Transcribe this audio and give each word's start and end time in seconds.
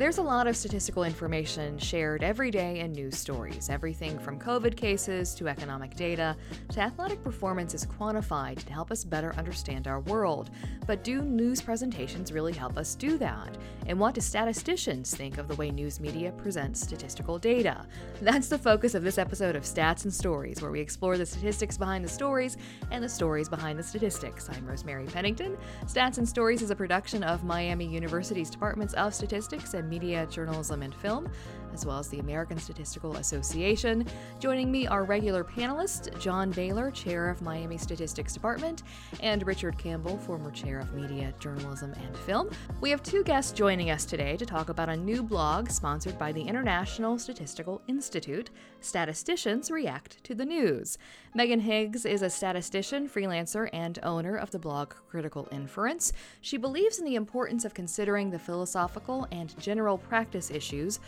There's 0.00 0.16
a 0.16 0.22
lot 0.22 0.46
of 0.46 0.56
statistical 0.56 1.04
information 1.04 1.76
shared 1.76 2.22
every 2.22 2.50
day 2.50 2.80
in 2.80 2.92
news 2.92 3.18
stories. 3.18 3.68
Everything 3.68 4.18
from 4.18 4.38
COVID 4.38 4.74
cases 4.74 5.34
to 5.34 5.46
economic 5.46 5.94
data 5.94 6.38
to 6.70 6.80
athletic 6.80 7.22
performance 7.22 7.74
is 7.74 7.84
quantified 7.84 8.64
to 8.64 8.72
help 8.72 8.90
us 8.90 9.04
better 9.04 9.34
understand 9.36 9.86
our 9.86 10.00
world. 10.00 10.48
But 10.86 11.04
do 11.04 11.20
news 11.20 11.60
presentations 11.60 12.32
really 12.32 12.54
help 12.54 12.78
us 12.78 12.94
do 12.94 13.18
that? 13.18 13.58
And 13.88 14.00
what 14.00 14.14
do 14.14 14.22
statisticians 14.22 15.14
think 15.14 15.36
of 15.36 15.48
the 15.48 15.54
way 15.56 15.70
news 15.70 16.00
media 16.00 16.32
presents 16.32 16.80
statistical 16.80 17.38
data? 17.38 17.86
That's 18.22 18.48
the 18.48 18.56
focus 18.56 18.94
of 18.94 19.02
this 19.02 19.18
episode 19.18 19.54
of 19.54 19.64
Stats 19.64 20.04
and 20.04 20.14
Stories, 20.14 20.62
where 20.62 20.70
we 20.70 20.80
explore 20.80 21.18
the 21.18 21.26
statistics 21.26 21.76
behind 21.76 22.06
the 22.06 22.08
stories 22.08 22.56
and 22.90 23.04
the 23.04 23.08
stories 23.08 23.50
behind 23.50 23.78
the 23.78 23.82
statistics. 23.82 24.48
I'm 24.48 24.66
Rosemary 24.66 25.04
Pennington. 25.04 25.58
Stats 25.84 26.16
and 26.16 26.26
Stories 26.26 26.62
is 26.62 26.70
a 26.70 26.76
production 26.76 27.22
of 27.22 27.44
Miami 27.44 27.86
University's 27.86 28.48
Departments 28.48 28.94
of 28.94 29.14
Statistics 29.14 29.74
and 29.74 29.89
Media, 29.90 30.24
Journalism, 30.26 30.82
and 30.82 30.94
Film, 30.94 31.28
as 31.72 31.86
well 31.86 31.98
as 31.98 32.08
the 32.08 32.18
American 32.18 32.58
Statistical 32.58 33.16
Association. 33.16 34.06
Joining 34.38 34.70
me 34.70 34.86
are 34.86 35.04
regular 35.04 35.44
panelists 35.44 36.18
John 36.20 36.50
Bailer, 36.50 36.90
Chair 36.90 37.28
of 37.28 37.42
Miami 37.42 37.78
Statistics 37.78 38.34
Department, 38.34 38.82
and 39.20 39.46
Richard 39.46 39.78
Campbell, 39.78 40.18
former 40.18 40.50
Chair 40.50 40.80
of 40.80 40.92
Media, 40.92 41.32
Journalism, 41.38 41.92
and 42.02 42.16
Film. 42.18 42.50
We 42.80 42.90
have 42.90 43.02
two 43.02 43.22
guests 43.24 43.52
joining 43.52 43.90
us 43.90 44.04
today 44.04 44.36
to 44.36 44.46
talk 44.46 44.68
about 44.68 44.88
a 44.88 44.96
new 44.96 45.22
blog 45.22 45.70
sponsored 45.70 46.18
by 46.18 46.32
the 46.32 46.42
International 46.42 47.18
Statistical 47.18 47.82
Institute 47.88 48.50
Statisticians 48.80 49.70
React 49.70 50.22
to 50.24 50.34
the 50.34 50.44
News. 50.44 50.98
Megan 51.34 51.60
Higgs 51.60 52.04
is 52.04 52.22
a 52.22 52.30
statistician, 52.30 53.08
freelancer, 53.08 53.68
and 53.72 53.98
owner 54.02 54.36
of 54.36 54.50
the 54.50 54.58
blog 54.58 54.94
Critical 55.08 55.48
Inference. 55.52 56.12
She 56.40 56.56
believes 56.56 56.98
in 56.98 57.04
the 57.04 57.14
importance 57.14 57.64
of 57.64 57.74
considering 57.74 58.30
the 58.30 58.38
philosophical 58.38 59.28
and 59.30 59.58
general 59.60 59.98
practice 59.98 60.50
issues 60.50 60.98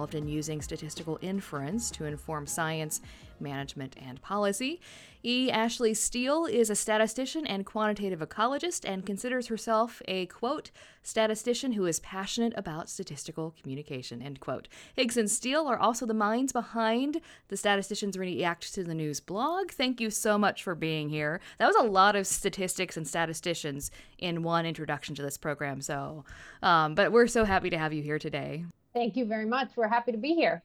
involved 0.00 0.14
in 0.14 0.26
using 0.28 0.62
statistical 0.62 1.18
inference 1.20 1.90
to 1.90 2.06
inform 2.06 2.46
science 2.46 3.02
management, 3.40 3.96
and 4.00 4.20
policy. 4.22 4.80
E. 5.22 5.50
Ashley 5.50 5.92
Steel 5.92 6.46
is 6.46 6.70
a 6.70 6.74
statistician 6.74 7.46
and 7.46 7.66
quantitative 7.66 8.20
ecologist 8.20 8.88
and 8.88 9.04
considers 9.04 9.48
herself 9.48 10.00
a, 10.08 10.26
quote, 10.26 10.70
statistician 11.02 11.72
who 11.72 11.84
is 11.84 12.00
passionate 12.00 12.54
about 12.56 12.88
statistical 12.88 13.54
communication, 13.60 14.22
end 14.22 14.40
quote. 14.40 14.66
Higgs 14.96 15.18
and 15.18 15.30
Steel 15.30 15.66
are 15.66 15.78
also 15.78 16.06
the 16.06 16.14
minds 16.14 16.52
behind 16.52 17.20
the 17.48 17.56
Statisticians 17.56 18.16
React 18.16 18.72
to 18.74 18.84
the 18.84 18.94
News 18.94 19.20
blog. 19.20 19.70
Thank 19.70 20.00
you 20.00 20.10
so 20.10 20.38
much 20.38 20.62
for 20.62 20.74
being 20.74 21.10
here. 21.10 21.40
That 21.58 21.66
was 21.66 21.76
a 21.76 21.82
lot 21.82 22.16
of 22.16 22.26
statistics 22.26 22.96
and 22.96 23.06
statisticians 23.06 23.90
in 24.18 24.42
one 24.42 24.64
introduction 24.64 25.14
to 25.16 25.22
this 25.22 25.36
program, 25.36 25.82
so, 25.82 26.24
um, 26.62 26.94
but 26.94 27.12
we're 27.12 27.26
so 27.26 27.44
happy 27.44 27.68
to 27.70 27.78
have 27.78 27.92
you 27.92 28.02
here 28.02 28.18
today. 28.18 28.64
Thank 28.92 29.16
you 29.16 29.24
very 29.24 29.46
much. 29.46 29.70
We're 29.76 29.88
happy 29.88 30.12
to 30.12 30.18
be 30.18 30.34
here. 30.34 30.62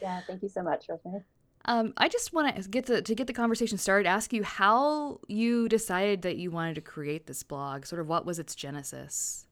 Yeah, 0.00 0.20
thank 0.26 0.42
you 0.42 0.48
so 0.48 0.62
much, 0.62 0.86
Rosemary. 0.88 1.22
Um, 1.64 1.92
I 1.96 2.08
just 2.08 2.32
want 2.32 2.56
to 2.56 2.68
get 2.68 2.86
the 2.86 3.02
to 3.02 3.14
get 3.14 3.28
the 3.28 3.32
conversation 3.32 3.78
started. 3.78 4.08
Ask 4.08 4.32
you 4.32 4.42
how 4.42 5.20
you 5.28 5.68
decided 5.68 6.22
that 6.22 6.36
you 6.36 6.50
wanted 6.50 6.74
to 6.74 6.80
create 6.80 7.26
this 7.26 7.42
blog. 7.42 7.86
Sort 7.86 8.00
of 8.00 8.08
what 8.08 8.26
was 8.26 8.38
its 8.38 8.54
genesis. 8.54 9.46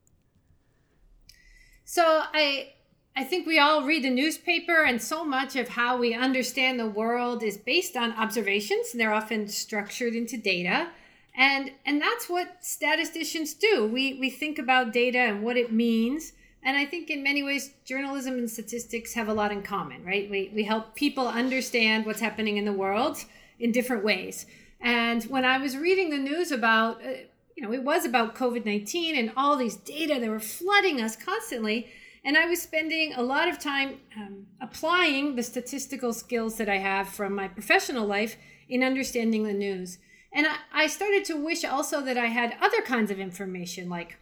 So 1.85 2.03
I 2.05 2.73
I 3.15 3.25
think 3.25 3.47
we 3.47 3.59
all 3.59 3.85
read 3.85 4.03
the 4.03 4.11
newspaper, 4.11 4.83
and 4.83 5.01
so 5.01 5.25
much 5.25 5.55
of 5.55 5.69
how 5.69 5.99
we 5.99 6.15
understand 6.15 6.81
the 6.81 6.87
world 6.87 7.43
is 7.43 7.57
based 7.57 7.97
on 7.97 8.13
observations, 8.13 8.89
and 8.93 9.01
they're 9.01 9.13
often 9.13 9.47
structured 9.47 10.15
into 10.15 10.37
data. 10.37 10.89
And 11.37 11.71
and 11.87 12.01
that's 12.01 12.29
what 12.29 12.65
statisticians 12.65 13.55
do. 13.55 13.87
We 13.87 14.15
we 14.15 14.31
think 14.31 14.59
about 14.59 14.93
data 14.93 15.19
and 15.19 15.45
what 15.45 15.57
it 15.57 15.73
means 15.73 16.33
and 16.63 16.77
I 16.77 16.85
think 16.85 17.09
in 17.09 17.23
many 17.23 17.43
ways, 17.43 17.71
journalism 17.85 18.35
and 18.35 18.51
statistics 18.51 19.15
have 19.15 19.29
a 19.29 19.35
lot 19.35 19.51
in 19.51 19.63
common, 19.63 20.05
right? 20.05 20.31
We, 20.31 20.51
we 20.55 20.65
help 20.65 20.95
people 20.95 21.27
understand 21.27 22.05
what's 22.05 22.21
happening 22.21 22.59
in 22.59 22.67
the 22.67 22.73
world 22.73 23.19
in 23.59 23.73
different 23.73 24.05
ways. 24.05 24.47
And 24.81 25.25
when 25.25 25.45
I 25.45 25.59
was 25.59 25.77
reading 25.77 26.11
the 26.11 26.19
news 26.19 26.51
about, 26.51 27.05
uh, 27.05 27.13
you 27.57 27.63
know, 27.63 27.73
it 27.73 27.83
was 27.83 28.05
about 28.05 28.35
COVID 28.35 28.67
19 28.67 29.17
and 29.17 29.33
all 29.37 29.57
these 29.57 29.77
data 29.77 30.19
that 30.21 30.29
were 30.29 30.41
flooding 30.41 31.01
us 31.01 31.17
constantly. 31.17 31.89
And 32.25 32.37
I 32.37 32.47
was 32.47 32.61
spending 32.61 33.15
a 33.15 33.23
lot 33.23 33.49
of 33.49 33.59
time 33.59 34.01
um, 34.15 34.47
applying 34.61 35.37
the 35.37 35.43
statistical 35.43 36.13
skills 36.13 36.57
that 36.57 36.69
I 36.69 36.77
have 36.77 37.09
from 37.09 37.35
my 37.35 37.49
professional 37.49 38.07
life 38.07 38.37
in 38.69 38.83
understanding 38.83 39.45
the 39.45 39.55
news. 39.55 39.99
And 40.33 40.47
I, 40.47 40.57
I 40.73 40.87
started 40.87 41.25
to 41.27 41.43
wish 41.43 41.65
also 41.65 42.03
that 42.03 42.19
I 42.19 42.27
had 42.27 42.57
other 42.61 42.83
kinds 42.83 43.11
of 43.11 43.19
information 43.19 43.89
like 43.89 44.19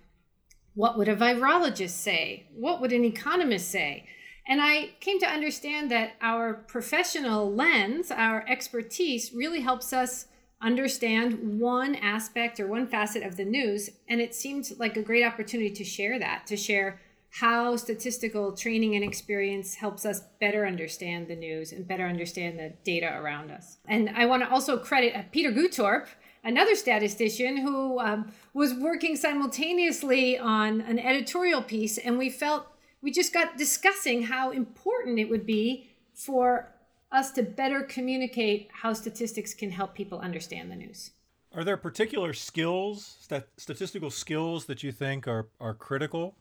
what 0.78 0.96
would 0.96 1.08
a 1.08 1.16
virologist 1.16 1.90
say? 1.90 2.46
What 2.54 2.80
would 2.80 2.92
an 2.92 3.04
economist 3.04 3.68
say? 3.68 4.06
And 4.46 4.60
I 4.62 4.90
came 5.00 5.18
to 5.18 5.26
understand 5.26 5.90
that 5.90 6.12
our 6.22 6.54
professional 6.54 7.52
lens, 7.52 8.12
our 8.12 8.44
expertise, 8.48 9.32
really 9.34 9.60
helps 9.60 9.92
us 9.92 10.26
understand 10.62 11.58
one 11.58 11.96
aspect 11.96 12.60
or 12.60 12.68
one 12.68 12.86
facet 12.86 13.24
of 13.24 13.36
the 13.36 13.44
news. 13.44 13.90
And 14.08 14.20
it 14.20 14.36
seemed 14.36 14.70
like 14.78 14.96
a 14.96 15.02
great 15.02 15.24
opportunity 15.24 15.70
to 15.74 15.82
share 15.82 16.16
that, 16.20 16.46
to 16.46 16.56
share 16.56 17.00
how 17.30 17.74
statistical 17.74 18.52
training 18.52 18.94
and 18.94 19.04
experience 19.04 19.74
helps 19.74 20.06
us 20.06 20.22
better 20.40 20.64
understand 20.64 21.26
the 21.26 21.36
news 21.36 21.72
and 21.72 21.88
better 21.88 22.06
understand 22.06 22.56
the 22.56 22.72
data 22.84 23.18
around 23.18 23.50
us. 23.50 23.78
And 23.88 24.10
I 24.10 24.26
want 24.26 24.44
to 24.44 24.50
also 24.50 24.78
credit 24.78 25.16
uh, 25.16 25.22
Peter 25.32 25.50
Guttorp, 25.50 26.06
another 26.44 26.75
statistician 26.75 27.59
who 27.59 27.99
um, 27.99 28.32
was 28.54 28.75
working 28.75 29.16
simultaneously 29.16 30.38
on 30.38 30.81
an 30.82 30.99
editorial 30.99 31.62
piece, 31.62 31.99
and 31.99 32.19
we 32.19 32.31
felt 32.31 32.66
we 33.00 33.10
just 33.10 33.32
got 33.32 33.56
discussing 33.56 34.25
how 34.25 34.50
important 34.50 35.19
it 35.19 35.28
would 35.31 35.47
be 35.47 35.88
for 36.15 36.72
us 37.12 37.31
to 37.32 37.43
better 37.43 37.82
communicate 37.82 38.69
how 38.72 38.93
statistics 38.93 39.54
can 39.54 39.71
help 39.71 39.94
people 39.94 40.19
understand 40.19 40.71
the 40.71 40.76
news. 40.76 41.12
Are 41.54 41.65
there 41.65 41.76
particular 41.76 42.34
skills, 42.34 43.16
stat- 43.20 43.49
statistical 43.56 44.10
skills 44.10 44.66
that 44.66 44.82
you 44.82 44.93
think 44.93 45.26
are, 45.26 45.49
are 45.60 45.75
critical 45.75 46.37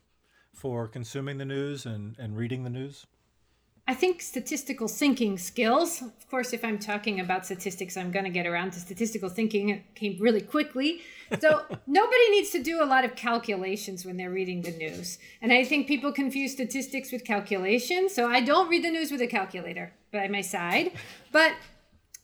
for 0.54 0.88
consuming 0.88 1.38
the 1.38 1.46
news 1.46 1.86
and, 1.86 2.16
and 2.20 2.36
reading 2.36 2.64
the 2.64 2.70
news? 2.70 3.06
I 3.90 3.94
think 3.94 4.22
statistical 4.22 4.90
thinking 4.90 5.38
skills. 5.38 6.02
Of 6.02 6.30
course, 6.30 6.52
if 6.52 6.66
I'm 6.66 6.78
talking 6.78 7.22
about 7.22 7.46
statistics, 7.46 7.96
I'm 7.96 8.12
going 8.12 8.26
to 8.26 8.30
get 8.32 8.46
around 8.46 8.72
to 8.72 8.80
statistical 8.82 9.30
thinking. 9.30 9.70
It 9.70 9.96
came 9.96 10.18
really 10.20 10.42
quickly. 10.42 11.02
So, 11.40 11.64
nobody 11.88 12.30
needs 12.32 12.50
to 12.50 12.62
do 12.62 12.84
a 12.84 12.86
lot 12.86 13.06
of 13.06 13.16
calculations 13.16 14.06
when 14.06 14.18
they're 14.18 14.30
reading 14.30 14.62
the 14.62 14.72
news. 14.72 15.20
And 15.42 15.54
I 15.54 15.64
think 15.64 15.88
people 15.88 16.12
confuse 16.12 16.52
statistics 16.52 17.14
with 17.14 17.24
calculations. 17.24 18.14
So, 18.14 18.30
I 18.30 18.42
don't 18.42 18.68
read 18.68 18.84
the 18.84 18.92
news 18.92 19.10
with 19.10 19.22
a 19.22 19.28
calculator 19.28 19.94
by 20.12 20.28
my 20.28 20.42
side, 20.42 20.92
but 21.32 21.54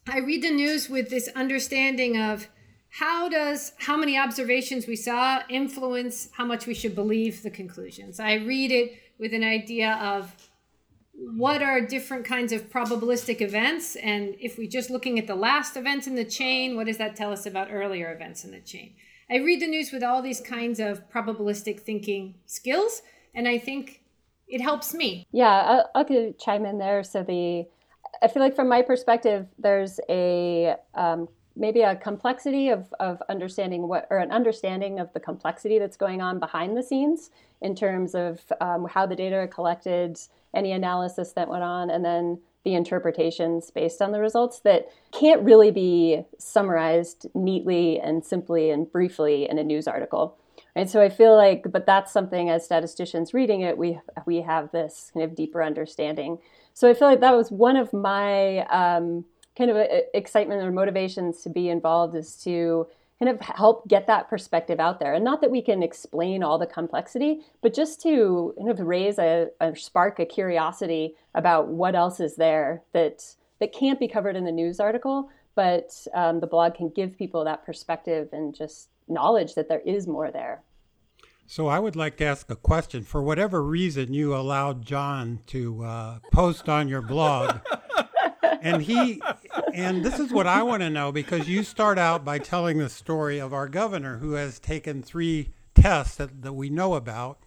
I 0.06 0.20
read 0.20 0.44
the 0.44 0.52
news 0.52 0.90
with 0.90 1.10
this 1.10 1.30
understanding 1.34 2.18
of 2.18 2.50
how 2.90 3.30
does 3.30 3.72
how 3.80 3.96
many 3.96 4.18
observations 4.18 4.86
we 4.86 4.98
saw 4.98 5.42
influence 5.50 6.30
how 6.34 6.46
much 6.46 6.68
we 6.68 6.74
should 6.74 6.94
believe 6.94 7.42
the 7.42 7.50
conclusions. 7.50 8.20
I 8.20 8.34
read 8.34 8.72
it 8.72 9.00
with 9.18 9.34
an 9.34 9.44
idea 9.44 9.94
of 10.02 10.36
what 11.36 11.62
are 11.62 11.82
different 11.82 12.26
kinds 12.26 12.52
of 12.52 12.70
probabilistic 12.70 13.42
events? 13.42 13.96
And 13.96 14.36
if 14.40 14.58
we're 14.58 14.70
just 14.70 14.90
looking 14.90 15.18
at 15.20 15.28
the 15.28 15.36
last 15.36 15.78
event 15.78 16.08
in 16.08 16.16
the 16.16 16.26
chain 16.26 16.76
what 16.76 16.88
does 16.88 16.98
that 16.98 17.16
tell 17.16 17.32
us 17.32 17.46
about 17.46 17.70
earlier 17.72 18.14
events 18.14 18.44
in 18.44 18.52
the 18.52 18.60
chain? 18.60 18.94
I 19.30 19.38
read 19.38 19.62
the 19.62 19.68
news 19.68 19.92
with 19.92 20.04
all 20.04 20.22
these 20.22 20.42
kinds 20.42 20.80
of 20.80 21.10
probabilistic 21.10 21.80
thinking 21.80 22.36
skills 22.46 23.02
and 23.34 23.48
i 23.48 23.58
think 23.58 24.02
it 24.48 24.62
helps 24.62 24.94
me. 24.94 25.26
Yeah 25.32 25.50
i'll, 25.50 25.90
I'll 25.96 26.34
chime 26.34 26.66
in 26.66 26.78
there 26.78 27.04
so 27.04 27.24
the 27.24 27.66
i 28.22 28.28
feel 28.28 28.44
like 28.44 28.56
from 28.56 28.70
my 28.70 28.82
perspective 28.82 29.48
there's 29.58 30.00
a 30.10 30.76
um, 30.96 31.28
maybe 31.56 31.82
a 31.82 31.96
complexity 31.96 32.70
of, 32.70 32.94
of 33.00 33.22
understanding 33.30 33.88
what 33.88 34.08
or 34.10 34.18
an 34.18 34.32
understanding 34.32 35.00
of 35.00 35.12
the 35.14 35.20
complexity 35.20 35.80
that's 35.80 35.98
going 35.98 36.22
on 36.22 36.40
behind 36.40 36.76
the 36.76 36.84
scenes 36.84 37.30
in 37.62 37.76
terms 37.76 38.16
of 38.16 38.42
um, 38.60 38.86
how 38.86 39.06
the 39.06 39.16
data 39.16 39.36
are 39.36 39.48
collected 39.48 40.20
any 40.54 40.72
analysis 40.72 41.34
that 41.34 41.50
went 41.50 41.64
on, 41.64 41.90
and 41.90 42.04
then 42.04 42.40
the 42.64 42.76
interpretations 42.76 43.72
based 43.72 44.02
on 44.02 44.12
the 44.12 44.20
results 44.20 44.60
that 44.62 44.88
can't 45.12 45.42
really 45.42 45.72
be 45.72 46.24
summarized 46.38 47.28
neatly 47.34 48.00
and 48.00 48.24
simply 48.24 48.70
and 48.70 48.92
briefly 48.92 49.50
in 49.50 49.60
a 49.60 49.64
news 49.64 49.88
article. 49.88 50.38
And 50.76 50.90
so 50.90 51.02
I 51.02 51.10
feel 51.10 51.36
like, 51.36 51.66
but 51.72 51.86
that's 51.86 52.12
something 52.12 52.50
as 52.50 52.66
statisticians 52.66 53.34
reading 53.34 53.62
it, 53.62 53.78
we 53.78 54.00
we 54.26 54.42
have 54.42 54.72
this 54.72 55.12
kind 55.14 55.24
of 55.24 55.36
deeper 55.36 55.62
understanding. 55.62 56.40
So 56.74 56.90
I 56.90 56.94
feel 56.94 57.08
like 57.08 57.20
that 57.20 57.36
was 57.36 57.52
one 57.52 57.76
of 57.76 57.94
my 57.94 58.66
um, 58.68 59.26
kind 59.58 59.70
of 59.70 59.78
uh, 59.78 59.88
excitement 60.14 60.64
or 60.64 60.72
motivations 60.72 61.42
to 61.42 61.50
be 61.50 61.70
involved 61.70 62.16
is 62.16 62.36
to 62.44 62.88
kind 63.20 63.30
of 63.30 63.40
help 63.42 63.88
get 63.88 64.08
that 64.08 64.30
perspective 64.30 64.80
out 64.80 65.00
there. 65.00 65.14
And 65.14 65.24
not 65.24 65.42
that 65.42 65.52
we 65.52 65.62
can 65.62 65.84
explain 65.84 66.44
all 66.44 66.58
the 66.58 66.66
complexity, 66.66 67.42
but 67.62 67.74
just 67.74 68.02
to 68.02 68.54
kind 68.58 68.70
of 68.70 68.80
raise 68.80 69.18
a, 69.20 69.50
a 69.62 69.76
spark, 69.76 70.20
a 70.20 70.26
curiosity 70.26 71.16
about 71.36 71.68
what 71.68 71.96
else 71.96 72.20
is 72.20 72.36
there 72.36 72.84
that 72.94 73.24
that 73.60 73.72
can't 73.72 74.00
be 74.00 74.08
covered 74.08 74.36
in 74.36 74.44
the 74.44 74.52
news 74.52 74.80
article, 74.80 75.30
but 75.56 76.06
um, 76.14 76.40
the 76.40 76.48
blog 76.48 76.76
can 76.76 76.90
give 76.90 77.18
people 77.18 77.46
that 77.46 77.66
perspective 77.66 78.30
and 78.34 78.54
just 78.54 78.90
knowledge 79.08 79.56
that 79.56 79.70
there 79.70 79.82
is 79.86 80.08
more 80.08 80.32
there. 80.32 80.64
So 81.46 81.68
I 81.68 81.80
would 81.80 81.96
like 81.96 82.18
to 82.18 82.26
ask 82.26 82.50
a 82.50 82.56
question. 82.56 83.04
For 83.04 83.22
whatever 83.22 83.62
reason, 83.62 84.14
you 84.14 84.36
allowed 84.36 84.86
John 84.86 85.40
to 85.48 85.84
uh, 85.84 86.20
post 86.32 86.68
on 86.68 86.88
your 86.88 87.02
blog, 87.02 87.60
and 88.62 88.82
he, 88.82 89.22
and 89.74 90.04
this 90.04 90.20
is 90.20 90.32
what 90.32 90.48
I 90.48 90.64
want 90.64 90.82
to 90.82 90.90
know 90.90 91.12
because 91.12 91.48
you 91.48 91.64
start 91.64 91.98
out 91.98 92.24
by 92.24 92.40
telling 92.40 92.78
the 92.78 92.90
story 92.90 93.40
of 93.40 93.54
our 93.54 93.68
governor 93.68 94.18
who 94.18 94.34
has 94.34 94.60
taken 94.60 95.02
three 95.02 95.50
tests 95.76 96.16
that, 96.16 96.42
that 96.44 96.54
we 96.54 96.70
know 96.70 96.94
about, 96.94 97.40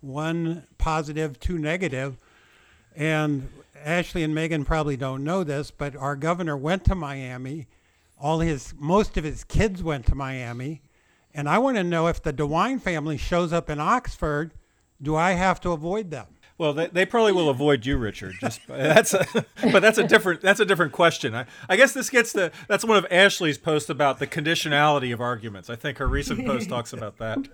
one 0.00 0.66
positive, 0.78 1.38
two 1.38 1.58
negative. 1.58 2.16
and 2.96 3.48
Ashley 3.76 4.22
and 4.22 4.34
Megan 4.34 4.64
probably 4.64 4.96
don't 4.96 5.22
know 5.22 5.44
this, 5.44 5.70
but 5.70 5.94
our 5.94 6.16
governor 6.16 6.56
went 6.56 6.84
to 6.86 6.94
Miami. 6.94 7.66
All 8.18 8.40
his, 8.40 8.72
most 8.78 9.16
of 9.18 9.24
his 9.24 9.44
kids 9.44 9.82
went 9.82 10.06
to 10.06 10.14
Miami 10.14 10.80
and 11.34 11.48
I 11.48 11.58
want 11.58 11.76
to 11.76 11.84
know 11.84 12.06
if 12.06 12.22
the 12.22 12.32
DeWine 12.32 12.80
family 12.80 13.16
shows 13.16 13.52
up 13.52 13.68
in 13.68 13.80
Oxford, 13.80 14.52
do 15.02 15.16
I 15.16 15.32
have 15.32 15.60
to 15.62 15.72
avoid 15.72 16.10
them? 16.12 16.26
Well, 16.56 16.72
they, 16.72 16.86
they 16.86 17.04
probably 17.04 17.32
will 17.32 17.48
avoid 17.48 17.84
you, 17.84 17.96
Richard. 17.96 18.36
Just 18.40 18.60
that's 18.68 19.12
a, 19.12 19.26
but 19.72 19.80
that's 19.80 19.98
a 19.98 20.06
different 20.06 20.40
that's 20.40 20.60
a 20.60 20.64
different 20.64 20.92
question. 20.92 21.34
I, 21.34 21.46
I 21.68 21.76
guess 21.76 21.92
this 21.92 22.10
gets 22.10 22.32
to 22.34 22.52
that's 22.68 22.84
one 22.84 22.96
of 22.96 23.06
Ashley's 23.10 23.58
posts 23.58 23.90
about 23.90 24.18
the 24.18 24.26
conditionality 24.26 25.12
of 25.12 25.20
arguments. 25.20 25.68
I 25.68 25.76
think 25.76 25.98
her 25.98 26.06
recent 26.06 26.46
post 26.46 26.68
talks 26.68 26.92
about 26.92 27.18
that. 27.18 27.48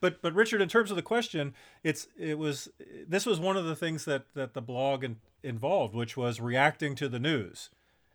but 0.00 0.20
but 0.20 0.34
Richard, 0.34 0.60
in 0.60 0.68
terms 0.68 0.90
of 0.90 0.96
the 0.96 1.02
question, 1.02 1.54
it's 1.82 2.08
it 2.18 2.38
was 2.38 2.68
this 3.08 3.24
was 3.24 3.40
one 3.40 3.56
of 3.56 3.64
the 3.64 3.76
things 3.76 4.04
that 4.04 4.26
that 4.34 4.52
the 4.52 4.62
blog 4.62 5.02
in, 5.02 5.16
involved, 5.42 5.94
which 5.94 6.16
was 6.16 6.38
reacting 6.38 6.94
to 6.96 7.08
the 7.08 7.18
news, 7.18 7.70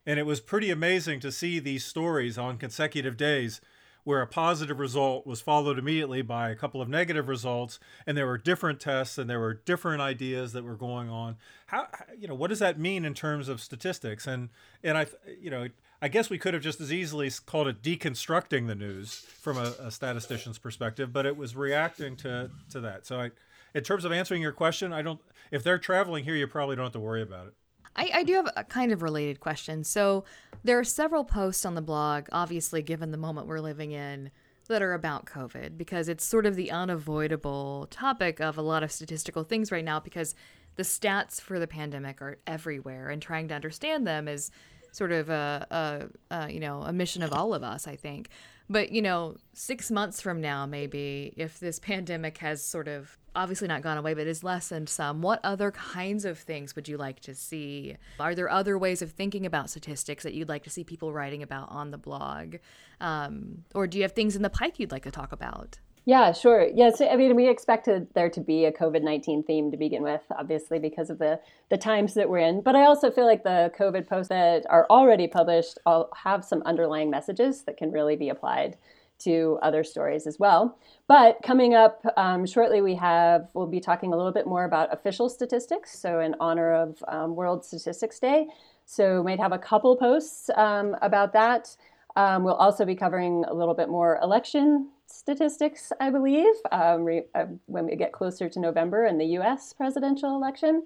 and 0.06 0.20
it 0.20 0.28
was 0.28 0.40
pretty 0.40 0.70
amazing 0.70 1.20
to 1.22 1.32
see 1.32 1.58
these 1.58 1.84
stories 1.84 2.38
on 2.38 2.58
consecutive 2.58 3.18
days 3.18 3.62
where 4.04 4.22
a 4.22 4.28
positive 4.28 4.80
result 4.80 5.28
was 5.28 5.42
followed 5.42 5.78
immediately 5.78 6.22
by 6.22 6.50
a 6.50 6.56
couple 6.56 6.82
of 6.82 6.90
negative 6.90 7.28
results 7.28 7.80
and 8.06 8.18
there 8.18 8.26
were 8.26 8.38
different 8.38 8.80
tests 8.80 9.18
and 9.18 9.30
there 9.30 9.40
were 9.40 9.54
different 9.54 10.02
ideas 10.02 10.54
that 10.54 10.64
were 10.64 10.76
going 10.76 11.10
on. 11.10 11.38
How 11.68 11.88
you 12.18 12.28
know 12.28 12.36
what 12.36 12.50
does 12.50 12.60
that 12.60 12.80
mean 12.80 13.06
in 13.06 13.14
terms 13.14 13.48
of 13.48 13.62
statistics? 13.62 14.28
And 14.28 14.50
and 14.84 14.98
i 14.98 15.06
you 15.40 15.50
know 15.50 15.68
i 16.02 16.08
guess 16.08 16.30
we 16.30 16.38
could 16.38 16.54
have 16.54 16.64
just 16.64 16.82
as 16.82 16.92
easily 16.92 17.30
called 17.46 17.68
it 17.68 17.82
deconstructing 17.82 18.68
the 18.68 18.76
news 18.76 19.14
from 19.40 19.58
a, 19.58 19.74
a 19.80 19.92
statistician's 19.92 20.58
perspective 20.58 21.14
but 21.14 21.26
it 21.26 21.38
was 21.38 21.56
reacting 21.56 22.16
to 22.18 22.50
to 22.70 22.80
that. 22.82 23.06
So 23.06 23.20
i 23.20 23.32
in 23.74 23.84
terms 23.84 24.04
of 24.04 24.12
answering 24.12 24.42
your 24.42 24.52
question 24.52 24.92
i 24.92 25.02
don't 25.02 25.22
if 25.52 25.64
they're 25.64 25.78
traveling 25.78 26.24
here 26.24 26.36
you 26.36 26.48
probably 26.48 26.76
don't 26.76 26.86
have 26.86 26.94
to 26.94 27.00
worry 27.00 27.22
about 27.22 27.48
it 27.48 27.54
I, 27.96 28.10
I 28.14 28.24
do 28.24 28.34
have 28.34 28.50
a 28.56 28.64
kind 28.64 28.92
of 28.92 29.02
related 29.02 29.40
question. 29.40 29.84
So 29.84 30.24
there 30.64 30.80
are 30.80 30.84
several 30.84 31.24
posts 31.24 31.66
on 31.66 31.76
the 31.76 31.82
blog, 31.82 32.28
obviously, 32.32 32.82
given 32.82 33.12
the 33.12 33.18
moment 33.18 33.48
we're 33.48 33.60
living 33.60 33.92
in, 33.92 34.32
that 34.72 34.82
are 34.82 34.94
about 34.94 35.26
COVID 35.26 35.78
because 35.78 36.08
it's 36.10 36.26
sort 36.26 36.46
of 36.46 36.56
the 36.56 36.72
unavoidable 36.72 37.88
topic 37.92 38.40
of 38.40 38.58
a 38.58 38.62
lot 38.62 38.84
of 38.84 38.92
statistical 38.92 39.44
things 39.44 39.72
right 39.72 39.86
now 39.86 40.00
because 40.00 40.34
the 40.78 40.84
stats 40.84 41.40
for 41.40 41.60
the 41.60 41.68
pandemic 41.68 42.22
are 42.22 42.38
everywhere 42.48 43.10
and 43.10 43.22
trying 43.22 43.48
to 43.50 43.54
understand 43.54 44.08
them 44.08 44.28
is 44.28 44.50
sort 44.92 45.12
of 45.12 45.30
a, 45.30 46.10
a, 46.32 46.36
a, 46.36 46.52
you 46.52 46.60
know 46.60 46.82
a 46.84 46.94
mission 46.94 47.22
of 47.22 47.32
all 47.34 47.54
of 47.54 47.64
us 47.64 47.88
i 47.88 47.96
think 47.96 48.30
but 48.70 48.92
you 48.92 49.02
know 49.02 49.36
six 49.54 49.92
months 49.92 50.22
from 50.22 50.42
now 50.42 50.66
maybe 50.66 51.34
if 51.38 51.60
this 51.60 51.80
pandemic 51.80 52.38
has 52.38 52.64
sort 52.64 52.88
of 52.88 53.18
obviously 53.36 53.68
not 53.68 53.82
gone 53.82 53.98
away, 53.98 54.14
but 54.14 54.28
is 54.28 54.44
lessened 54.44 54.90
some. 54.90 55.22
What 55.22 55.40
other 55.44 55.72
kinds 55.72 56.26
of 56.26 56.38
things 56.38 56.76
would 56.76 56.88
you 56.88 56.98
like 56.98 57.20
to 57.22 57.36
see? 57.36 57.96
Are 58.20 58.36
there 58.36 58.50
other 58.50 58.78
ways 58.78 59.02
of 59.02 59.12
thinking 59.12 59.46
about 59.46 59.70
statistics 59.70 60.24
that 60.24 60.34
you'd 60.34 60.50
like 60.50 60.64
to 60.64 60.70
see 60.70 60.84
people 60.84 61.14
writing 61.14 61.44
about 61.44 61.72
on 61.72 61.92
the 61.92 61.98
blog? 61.98 62.56
Um, 63.00 63.64
or 63.74 63.88
do 63.88 63.98
you 63.98 64.04
have 64.04 64.12
things 64.12 64.36
in 64.36 64.42
the 64.42 64.50
pike 64.50 64.80
you'd 64.80 64.92
like 64.92 65.04
to 65.04 65.12
talk 65.12 65.32
about? 65.32 65.80
Yeah, 66.06 66.32
sure. 66.32 66.68
Yes, 66.74 67.00
I 67.00 67.16
mean, 67.16 67.36
we 67.36 67.48
expected 67.48 68.08
there 68.16 68.30
to 68.32 68.42
be 68.42 68.66
a 68.66 68.72
COVID 68.72 69.04
nineteen 69.04 69.44
theme 69.44 69.70
to 69.70 69.78
begin 69.78 70.02
with, 70.02 70.24
obviously 70.36 70.80
because 70.80 71.12
of 71.12 71.20
the 71.20 71.40
the 71.70 71.78
times 71.78 72.16
that 72.16 72.28
we're 72.28 72.40
in. 72.40 72.62
But 72.62 72.76
I 72.76 72.86
also 72.86 73.12
feel 73.12 73.26
like 73.28 73.44
the 73.44 73.72
COVID 73.78 74.08
posts 74.08 74.30
that 74.30 74.66
are 74.68 74.88
already 74.90 75.28
published 75.28 75.78
all 75.86 76.10
have 76.24 76.44
some 76.44 76.64
underlying 76.66 77.12
messages 77.12 77.64
that 77.64 77.78
can 77.78 77.92
really 77.92 78.16
be 78.16 78.30
applied 78.30 78.78
to 79.20 79.60
other 79.62 79.84
stories 79.84 80.26
as 80.26 80.40
well. 80.40 80.80
But 81.08 81.38
coming 81.44 81.76
up 81.76 82.04
um, 82.18 82.48
shortly, 82.48 82.82
we 82.82 82.96
have 82.96 83.48
we'll 83.54 83.68
be 83.68 83.80
talking 83.80 84.12
a 84.12 84.18
little 84.18 84.34
bit 84.34 84.48
more 84.48 84.64
about 84.64 84.92
official 84.92 85.30
statistics. 85.30 86.00
So 86.00 86.20
in 86.20 86.36
honor 86.40 86.74
of 86.74 87.04
um, 87.08 87.36
World 87.36 87.64
Statistics 87.64 88.20
Day, 88.20 88.48
so 88.88 89.18
we 89.18 89.24
might 89.32 89.40
have 89.40 89.52
a 89.52 89.60
couple 89.60 89.96
posts 89.98 90.50
um, 90.56 90.96
about 91.04 91.32
that. 91.34 91.76
Um, 92.16 92.44
we'll 92.44 92.56
also 92.56 92.86
be 92.86 92.96
covering 92.96 93.46
a 93.48 93.54
little 93.54 93.76
bit 93.76 93.88
more 93.88 94.18
election 94.22 94.90
statistics, 95.12 95.92
I 96.00 96.10
believe, 96.10 96.54
um, 96.72 97.04
re- 97.04 97.26
uh, 97.36 97.46
when 97.66 97.86
we 97.86 97.96
get 97.96 98.12
closer 98.12 98.50
to 98.50 98.60
November 98.60 99.06
and 99.06 99.20
the 99.20 99.26
U.S. 99.38 99.74
presidential 99.74 100.36
election. 100.36 100.84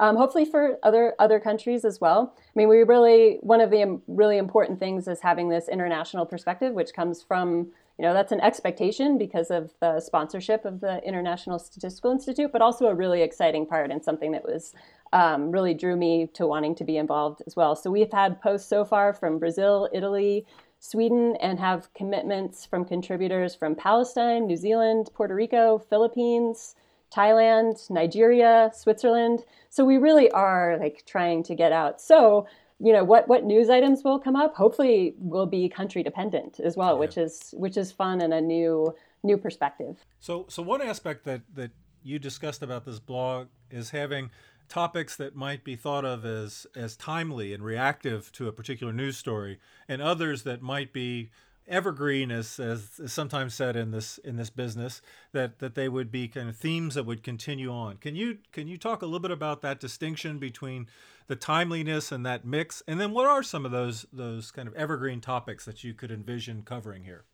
Um, 0.00 0.16
hopefully 0.16 0.44
for 0.44 0.78
other 0.84 1.14
other 1.18 1.40
countries 1.40 1.84
as 1.84 2.00
well. 2.00 2.34
I 2.38 2.50
mean, 2.54 2.68
we 2.68 2.84
really 2.84 3.38
one 3.40 3.60
of 3.60 3.70
the 3.70 4.00
really 4.06 4.38
important 4.38 4.78
things 4.78 5.08
is 5.08 5.20
having 5.20 5.48
this 5.48 5.68
international 5.68 6.24
perspective, 6.24 6.72
which 6.72 6.92
comes 6.94 7.20
from 7.20 7.72
you 7.98 8.04
know 8.04 8.14
that's 8.14 8.30
an 8.30 8.40
expectation 8.40 9.18
because 9.18 9.50
of 9.50 9.72
the 9.80 9.98
sponsorship 9.98 10.64
of 10.64 10.80
the 10.80 11.02
International 11.04 11.58
Statistical 11.58 12.12
Institute, 12.12 12.52
but 12.52 12.62
also 12.62 12.86
a 12.86 12.94
really 12.94 13.22
exciting 13.22 13.66
part 13.66 13.90
and 13.90 14.04
something 14.04 14.30
that 14.32 14.44
was 14.44 14.72
um, 15.12 15.50
really 15.50 15.74
drew 15.74 15.96
me 15.96 16.28
to 16.34 16.46
wanting 16.46 16.74
to 16.76 16.84
be 16.84 16.96
involved 16.96 17.42
as 17.46 17.56
well. 17.56 17.74
So 17.74 17.90
we've 17.90 18.12
had 18.12 18.40
posts 18.40 18.68
so 18.68 18.84
far 18.84 19.12
from 19.12 19.38
Brazil, 19.38 19.88
Italy. 19.92 20.46
Sweden 20.80 21.36
and 21.40 21.58
have 21.58 21.92
commitments 21.94 22.64
from 22.64 22.84
contributors 22.84 23.54
from 23.54 23.74
Palestine, 23.74 24.46
New 24.46 24.56
Zealand, 24.56 25.10
Puerto 25.14 25.34
Rico, 25.34 25.78
Philippines, 25.78 26.74
Thailand, 27.14 27.90
Nigeria, 27.90 28.70
Switzerland. 28.74 29.44
So 29.70 29.84
we 29.84 29.96
really 29.98 30.30
are 30.30 30.78
like 30.78 31.04
trying 31.06 31.42
to 31.44 31.54
get 31.54 31.72
out. 31.72 32.00
So, 32.00 32.46
you 32.78 32.92
know, 32.92 33.02
what 33.02 33.28
what 33.28 33.44
news 33.44 33.70
items 33.70 34.04
will 34.04 34.18
come 34.18 34.36
up? 34.36 34.54
Hopefully 34.54 35.14
will 35.18 35.46
be 35.46 35.68
country 35.68 36.02
dependent 36.02 36.60
as 36.60 36.76
well, 36.76 36.94
yeah. 36.94 37.00
which 37.00 37.18
is 37.18 37.54
which 37.56 37.76
is 37.76 37.90
fun 37.90 38.20
and 38.20 38.32
a 38.32 38.40
new 38.40 38.94
new 39.22 39.36
perspective. 39.36 40.04
So 40.20 40.46
so 40.48 40.62
one 40.62 40.82
aspect 40.82 41.24
that 41.24 41.42
that 41.54 41.70
you 42.02 42.18
discussed 42.18 42.62
about 42.62 42.84
this 42.84 43.00
blog 43.00 43.48
is 43.70 43.90
having 43.90 44.30
topics 44.68 45.16
that 45.16 45.34
might 45.34 45.64
be 45.64 45.76
thought 45.76 46.04
of 46.04 46.24
as 46.24 46.66
as 46.76 46.96
timely 46.96 47.52
and 47.52 47.64
reactive 47.64 48.30
to 48.32 48.48
a 48.48 48.52
particular 48.52 48.92
news 48.92 49.16
story 49.16 49.58
and 49.88 50.02
others 50.02 50.42
that 50.42 50.62
might 50.62 50.92
be 50.92 51.30
evergreen 51.68 52.30
as, 52.30 52.58
as 52.58 52.98
is 52.98 53.12
sometimes 53.12 53.54
said 53.54 53.76
in 53.76 53.90
this 53.90 54.18
in 54.18 54.36
this 54.36 54.50
business 54.50 55.02
that 55.32 55.58
that 55.58 55.74
they 55.74 55.88
would 55.88 56.10
be 56.10 56.26
kind 56.26 56.48
of 56.48 56.56
themes 56.56 56.94
that 56.94 57.04
would 57.04 57.22
continue 57.22 57.70
on. 57.70 57.96
Can 57.98 58.16
you 58.16 58.38
can 58.52 58.66
you 58.66 58.78
talk 58.78 59.02
a 59.02 59.06
little 59.06 59.20
bit 59.20 59.30
about 59.30 59.62
that 59.62 59.80
distinction 59.80 60.38
between 60.38 60.86
the 61.26 61.36
timeliness 61.36 62.10
and 62.10 62.24
that 62.24 62.44
mix? 62.44 62.82
And 62.88 63.00
then 63.00 63.12
what 63.12 63.26
are 63.26 63.42
some 63.42 63.64
of 63.64 63.70
those 63.70 64.06
those 64.12 64.50
kind 64.50 64.66
of 64.66 64.74
evergreen 64.74 65.20
topics 65.20 65.64
that 65.66 65.84
you 65.84 65.94
could 65.94 66.10
envision 66.10 66.62
covering 66.62 67.04
here? 67.04 67.24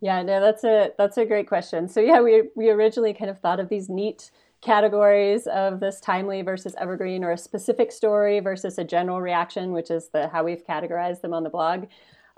Yeah 0.00 0.22
no 0.22 0.40
that's 0.40 0.64
a 0.64 0.92
that's 0.96 1.18
a 1.18 1.26
great 1.26 1.48
question. 1.48 1.88
So 1.88 2.00
yeah 2.00 2.20
we 2.20 2.44
we 2.54 2.70
originally 2.70 3.14
kind 3.14 3.30
of 3.30 3.38
thought 3.40 3.60
of 3.60 3.68
these 3.68 3.88
neat 3.88 4.30
categories 4.62 5.46
of 5.48 5.80
this 5.80 6.00
timely 6.00 6.40
versus 6.42 6.74
evergreen 6.78 7.22
or 7.24 7.32
a 7.32 7.38
specific 7.38 7.92
story 7.92 8.40
versus 8.40 8.78
a 8.78 8.84
general 8.84 9.20
reaction 9.20 9.72
which 9.72 9.90
is 9.90 10.08
the 10.08 10.28
how 10.28 10.44
we've 10.44 10.66
categorized 10.66 11.20
them 11.20 11.34
on 11.34 11.42
the 11.42 11.50
blog 11.50 11.86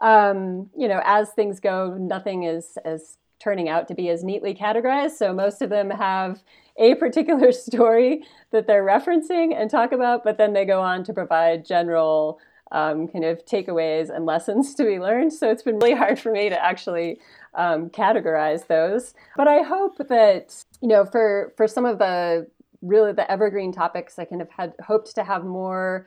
um, 0.01 0.71
you 0.77 0.89
know, 0.89 1.01
as 1.05 1.31
things 1.31 1.61
go, 1.61 1.97
nothing 1.99 2.45
is 2.45 2.79
is 2.85 3.19
turning 3.41 3.69
out 3.69 3.89
to 3.89 3.95
be 3.95 4.09
as 4.09 4.25
neatly 4.25 4.55
categorized. 4.55 5.13
So 5.13 5.33
most 5.35 5.61
of 5.61 5.69
them 5.69 5.91
have 5.91 6.43
a 6.79 6.95
particular 6.95 7.53
story 7.53 8.25
that 8.53 8.67
they're 8.67 8.85
referencing 8.85 9.55
and 9.55 9.71
talk 9.71 9.93
about, 9.93 10.25
but 10.25 10.39
then 10.39 10.53
they 10.53 10.65
go 10.65 10.81
on 10.81 11.05
to 11.05 11.13
provide 11.13 11.65
general 11.65 12.39
um, 12.73 13.09
kind 13.09 13.25
of 13.25 13.45
takeaways 13.45 14.15
and 14.15 14.27
lessons 14.27 14.75
to 14.75 14.85
be 14.85 14.99
learned. 14.99 15.33
So 15.33 15.51
it's 15.51 15.63
been 15.63 15.79
really 15.79 15.95
hard 15.95 16.19
for 16.19 16.33
me 16.33 16.49
to 16.49 16.65
actually 16.65 17.21
um, 17.55 17.91
categorize 17.91 18.67
those. 18.67 19.15
But 19.37 19.49
I 19.49 19.63
hope 19.63 19.99
that 20.09 20.65
you 20.81 20.89
know, 20.89 21.05
for 21.05 21.53
for 21.57 21.69
some 21.69 21.85
of 21.85 21.99
the 21.99 22.49
really 22.83 23.13
the 23.13 23.31
evergreen 23.31 23.73
topics, 23.73 24.19
I 24.19 24.25
kind 24.25 24.43
of 24.43 24.51
had 24.51 24.75
hoped 24.85 25.15
to 25.15 25.25
have 25.25 25.45
more 25.45 26.07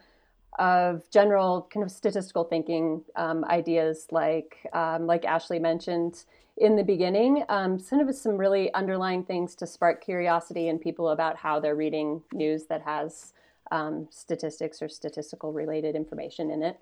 of 0.60 1.04
general 1.12 1.68
kind 1.72 1.84
of 1.84 1.92
statistical 1.92 2.44
thinking 2.44 3.04
um, 3.16 3.46
ideas 3.46 4.08
like 4.12 4.68
um, 4.74 5.06
like 5.06 5.26
Ashley 5.26 5.60
mentioned 5.60 6.24
in 6.58 6.76
the 6.76 6.84
beginning, 6.84 7.44
um, 7.50 7.78
some 7.78 8.00
of 8.00 8.16
some 8.16 8.36
really 8.36 8.74
underlying 8.74 9.24
things 9.24 9.54
to 9.56 9.68
spark 9.68 10.04
curiosity 10.04 10.68
in 10.68 10.80
people 10.80 11.10
about 11.10 11.38
how 11.38 11.60
they're 11.60 11.76
reading 11.76 12.24
news 12.34 12.66
that 12.66 12.82
has 12.82 13.34
um, 13.72 14.08
statistics 14.12 14.82
or 14.82 14.90
statistical 14.90 15.54
related 15.54 15.96
information 15.96 16.52
in 16.52 16.64
it. 16.64 16.78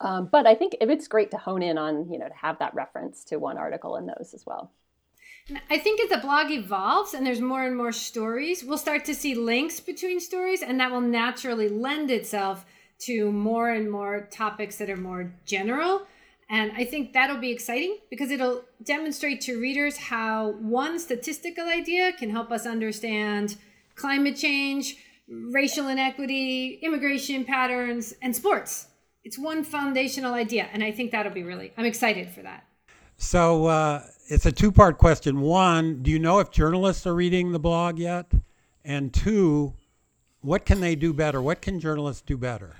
Um, 0.00 0.28
but 0.30 0.46
I 0.46 0.54
think 0.54 0.76
it's 0.80 1.08
great 1.08 1.30
to 1.32 1.38
hone 1.38 1.62
in 1.62 1.76
on 1.76 2.10
you 2.10 2.18
know 2.18 2.28
to 2.28 2.34
have 2.34 2.58
that 2.60 2.74
reference 2.74 3.24
to 3.24 3.36
one 3.36 3.58
article 3.58 3.96
in 3.96 4.06
those 4.06 4.32
as 4.34 4.46
well. 4.46 4.70
I 5.70 5.78
think 5.78 6.00
as 6.00 6.10
the 6.10 6.18
blog 6.18 6.50
evolves 6.50 7.14
and 7.14 7.24
there's 7.26 7.40
more 7.40 7.64
and 7.64 7.76
more 7.76 7.92
stories, 7.92 8.62
we'll 8.62 8.76
start 8.76 9.06
to 9.06 9.14
see 9.14 9.34
links 9.34 9.80
between 9.80 10.20
stories, 10.20 10.62
and 10.62 10.78
that 10.78 10.90
will 10.90 11.00
naturally 11.00 11.68
lend 11.68 12.10
itself 12.10 12.66
to 13.00 13.32
more 13.32 13.70
and 13.70 13.90
more 13.90 14.28
topics 14.30 14.76
that 14.76 14.90
are 14.90 14.96
more 14.96 15.32
general. 15.46 16.02
And 16.50 16.72
I 16.72 16.84
think 16.84 17.12
that'll 17.12 17.38
be 17.38 17.50
exciting 17.50 17.98
because 18.10 18.30
it'll 18.30 18.64
demonstrate 18.82 19.40
to 19.42 19.60
readers 19.60 19.96
how 19.96 20.52
one 20.52 20.98
statistical 20.98 21.66
idea 21.68 22.12
can 22.12 22.30
help 22.30 22.50
us 22.50 22.66
understand 22.66 23.56
climate 23.94 24.36
change, 24.36 24.96
racial 25.28 25.88
inequity, 25.88 26.78
immigration 26.82 27.44
patterns, 27.44 28.14
and 28.22 28.34
sports. 28.34 28.88
It's 29.24 29.38
one 29.38 29.64
foundational 29.64 30.34
idea. 30.34 30.68
And 30.72 30.82
I 30.82 30.90
think 30.90 31.10
that'll 31.10 31.32
be 31.32 31.42
really, 31.42 31.72
I'm 31.76 31.84
excited 31.84 32.30
for 32.30 32.42
that. 32.42 32.64
So 33.16 33.66
uh, 33.66 34.04
it's 34.28 34.46
a 34.46 34.52
two 34.52 34.72
part 34.72 34.98
question. 34.98 35.40
One, 35.40 36.02
do 36.02 36.10
you 36.10 36.18
know 36.18 36.38
if 36.38 36.50
journalists 36.50 37.06
are 37.06 37.14
reading 37.14 37.52
the 37.52 37.58
blog 37.58 37.98
yet? 37.98 38.32
And 38.84 39.12
two, 39.12 39.74
what 40.40 40.64
can 40.64 40.80
they 40.80 40.94
do 40.94 41.12
better? 41.12 41.42
What 41.42 41.60
can 41.60 41.80
journalists 41.80 42.22
do 42.22 42.38
better? 42.38 42.76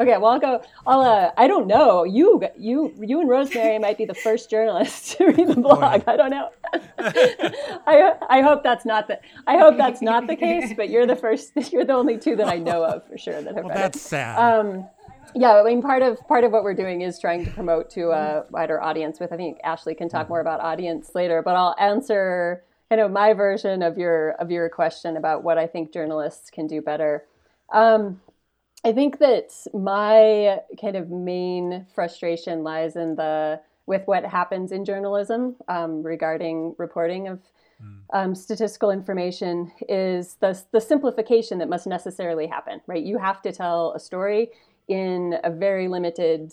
Okay, 0.00 0.16
well 0.16 0.26
I'll 0.26 0.38
go. 0.38 0.62
I'll. 0.86 1.00
Uh, 1.00 1.32
I 1.36 1.48
don't 1.48 1.66
know. 1.66 2.04
You, 2.04 2.40
you, 2.56 2.94
you 3.00 3.20
and 3.20 3.28
Rosemary 3.28 3.78
might 3.78 3.98
be 3.98 4.04
the 4.04 4.14
first 4.14 4.48
journalists 4.48 5.14
to 5.16 5.26
read 5.26 5.48
the 5.48 5.60
blog. 5.60 6.02
I 6.06 6.16
don't 6.16 6.30
know. 6.30 6.50
I, 6.98 8.14
I 8.28 8.40
hope 8.42 8.62
that's 8.62 8.84
not 8.84 9.08
the. 9.08 9.18
I 9.46 9.58
hope 9.58 9.76
that's 9.76 10.00
not 10.00 10.26
the 10.26 10.36
case. 10.36 10.72
But 10.76 10.90
you're 10.90 11.06
the 11.06 11.16
first. 11.16 11.52
You're 11.72 11.84
the 11.84 11.94
only 11.94 12.18
two 12.18 12.36
that 12.36 12.48
I 12.48 12.56
know 12.56 12.84
of 12.84 13.06
for 13.06 13.18
sure 13.18 13.42
that 13.42 13.54
have 13.54 13.64
well, 13.64 13.68
read 13.68 13.76
that's 13.76 13.96
it. 13.96 14.08
sad. 14.08 14.38
Um, 14.38 14.86
yeah, 15.34 15.54
I 15.54 15.64
mean, 15.64 15.82
part 15.82 16.02
of 16.02 16.18
part 16.28 16.44
of 16.44 16.52
what 16.52 16.62
we're 16.62 16.74
doing 16.74 17.02
is 17.02 17.18
trying 17.18 17.44
to 17.44 17.50
promote 17.50 17.90
to 17.90 18.10
a 18.10 18.44
wider 18.50 18.80
audience. 18.80 19.18
With 19.18 19.32
I 19.32 19.36
think 19.36 19.58
Ashley 19.64 19.94
can 19.94 20.08
talk 20.08 20.28
more 20.28 20.40
about 20.40 20.60
audience 20.60 21.10
later, 21.14 21.42
but 21.42 21.56
I'll 21.56 21.74
answer 21.78 22.64
kind 22.88 23.00
of 23.00 23.10
my 23.10 23.32
version 23.34 23.82
of 23.82 23.98
your 23.98 24.30
of 24.32 24.50
your 24.50 24.68
question 24.68 25.16
about 25.16 25.42
what 25.42 25.58
I 25.58 25.66
think 25.66 25.92
journalists 25.92 26.50
can 26.50 26.66
do 26.66 26.80
better. 26.80 27.24
Um, 27.72 28.20
I 28.84 28.92
think 28.92 29.18
that 29.18 29.50
my 29.74 30.60
kind 30.80 30.96
of 30.96 31.10
main 31.10 31.86
frustration 31.94 32.62
lies 32.62 32.96
in 32.96 33.16
the 33.16 33.60
with 33.86 34.02
what 34.06 34.24
happens 34.24 34.70
in 34.70 34.84
journalism 34.84 35.56
um, 35.68 36.02
regarding 36.02 36.74
reporting 36.78 37.26
of 37.28 37.40
um, 38.12 38.34
statistical 38.34 38.90
information 38.90 39.70
is 39.88 40.36
the 40.40 40.60
the 40.72 40.80
simplification 40.80 41.58
that 41.58 41.68
must 41.68 41.86
necessarily 41.86 42.46
happen. 42.46 42.80
Right, 42.86 43.02
you 43.02 43.18
have 43.18 43.42
to 43.42 43.52
tell 43.52 43.92
a 43.94 44.00
story 44.00 44.50
in 44.88 45.34
a 45.44 45.50
very 45.50 45.88
limited 45.88 46.52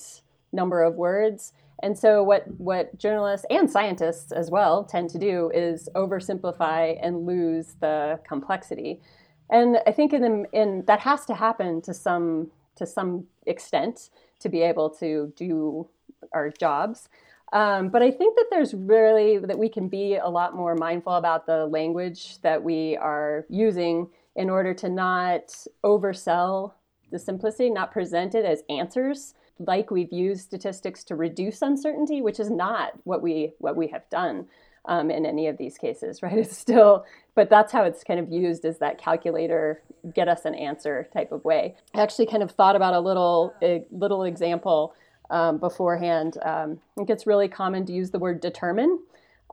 number 0.52 0.84
of 0.84 0.96
words. 0.96 1.54
And 1.84 1.98
so 1.98 2.24
what 2.24 2.44
what 2.58 2.98
journalists 2.98 3.46
and 3.50 3.70
scientists 3.70 4.32
as 4.32 4.50
well 4.50 4.84
tend 4.84 5.10
to 5.12 5.18
do 5.18 5.52
is 5.54 5.90
oversimplify 5.96 6.98
and 7.02 7.26
lose 7.26 7.76
the 7.82 8.20
complexity. 8.28 9.02
And 9.50 9.78
I 9.86 9.92
think 9.92 10.14
in, 10.14 10.48
in 10.52 10.84
that 10.88 11.00
has 11.02 11.26
to 11.26 11.36
happen 11.36 11.82
to 11.84 11.94
some 11.94 12.52
to 12.76 12.86
some 12.86 13.26
extent 13.46 14.10
to 14.40 14.50
be 14.50 14.62
able 14.62 14.90
to 14.90 15.32
do 15.38 15.88
our 16.34 16.50
jobs. 16.50 17.08
Um, 17.54 17.90
but 17.90 18.02
I 18.02 18.12
think 18.12 18.36
that 18.36 18.48
there's 18.50 18.74
really 18.74 19.38
that 19.38 19.58
we 19.58 19.70
can 19.70 19.88
be 19.88 20.16
a 20.16 20.28
lot 20.28 20.56
more 20.56 20.76
mindful 20.76 21.14
about 21.14 21.46
the 21.46 21.68
language 21.68 22.42
that 22.42 22.62
we 22.62 22.98
are 22.98 23.46
using 23.50 24.10
in 24.36 24.50
order 24.50 24.74
to 24.74 24.90
not 24.90 25.56
oversell 25.84 26.74
the 27.12 27.20
simplicity, 27.20 27.70
not 27.70 27.92
present 27.92 28.36
it 28.36 28.46
as 28.46 28.64
answers 28.70 29.36
like 29.60 29.90
we've 29.90 30.12
used 30.12 30.42
statistics 30.42 31.04
to 31.06 31.16
reduce 31.16 31.62
uncertainty, 31.62 32.22
which 32.22 32.40
is 32.40 32.50
not 32.50 32.92
what 33.06 33.22
we 33.22 33.54
what 33.60 33.76
we 33.76 33.88
have 33.88 34.10
done 34.10 34.48
um, 34.88 35.10
in 35.12 35.26
any 35.26 35.48
of 35.48 35.58
these 35.58 35.78
cases, 35.78 36.22
right? 36.24 36.38
It's 36.38 36.58
still, 36.58 37.06
but 37.36 37.50
that's 37.50 37.72
how 37.72 37.84
it's 37.84 38.04
kind 38.04 38.20
of 38.20 38.32
used 38.32 38.66
as 38.66 38.80
that 38.80 38.98
calculator 38.98 39.82
get 40.14 40.28
us 40.28 40.46
an 40.46 40.56
answer 40.56 41.10
type 41.14 41.32
of 41.32 41.44
way. 41.44 41.76
I 41.94 42.02
actually 42.02 42.28
kind 42.28 42.44
of 42.44 42.52
thought 42.52 42.76
about 42.76 42.94
a 42.94 43.00
little 43.00 43.54
a 43.62 43.86
little 43.92 44.24
example 44.24 44.94
um, 45.30 45.58
beforehand. 45.58 46.38
Um, 46.44 46.80
I 46.92 46.96
think 46.96 47.10
it's 47.10 47.26
really 47.26 47.48
common 47.48 47.86
to 47.88 47.94
use 47.94 48.12
the 48.12 48.20
word 48.20 48.40
determine 48.40 49.00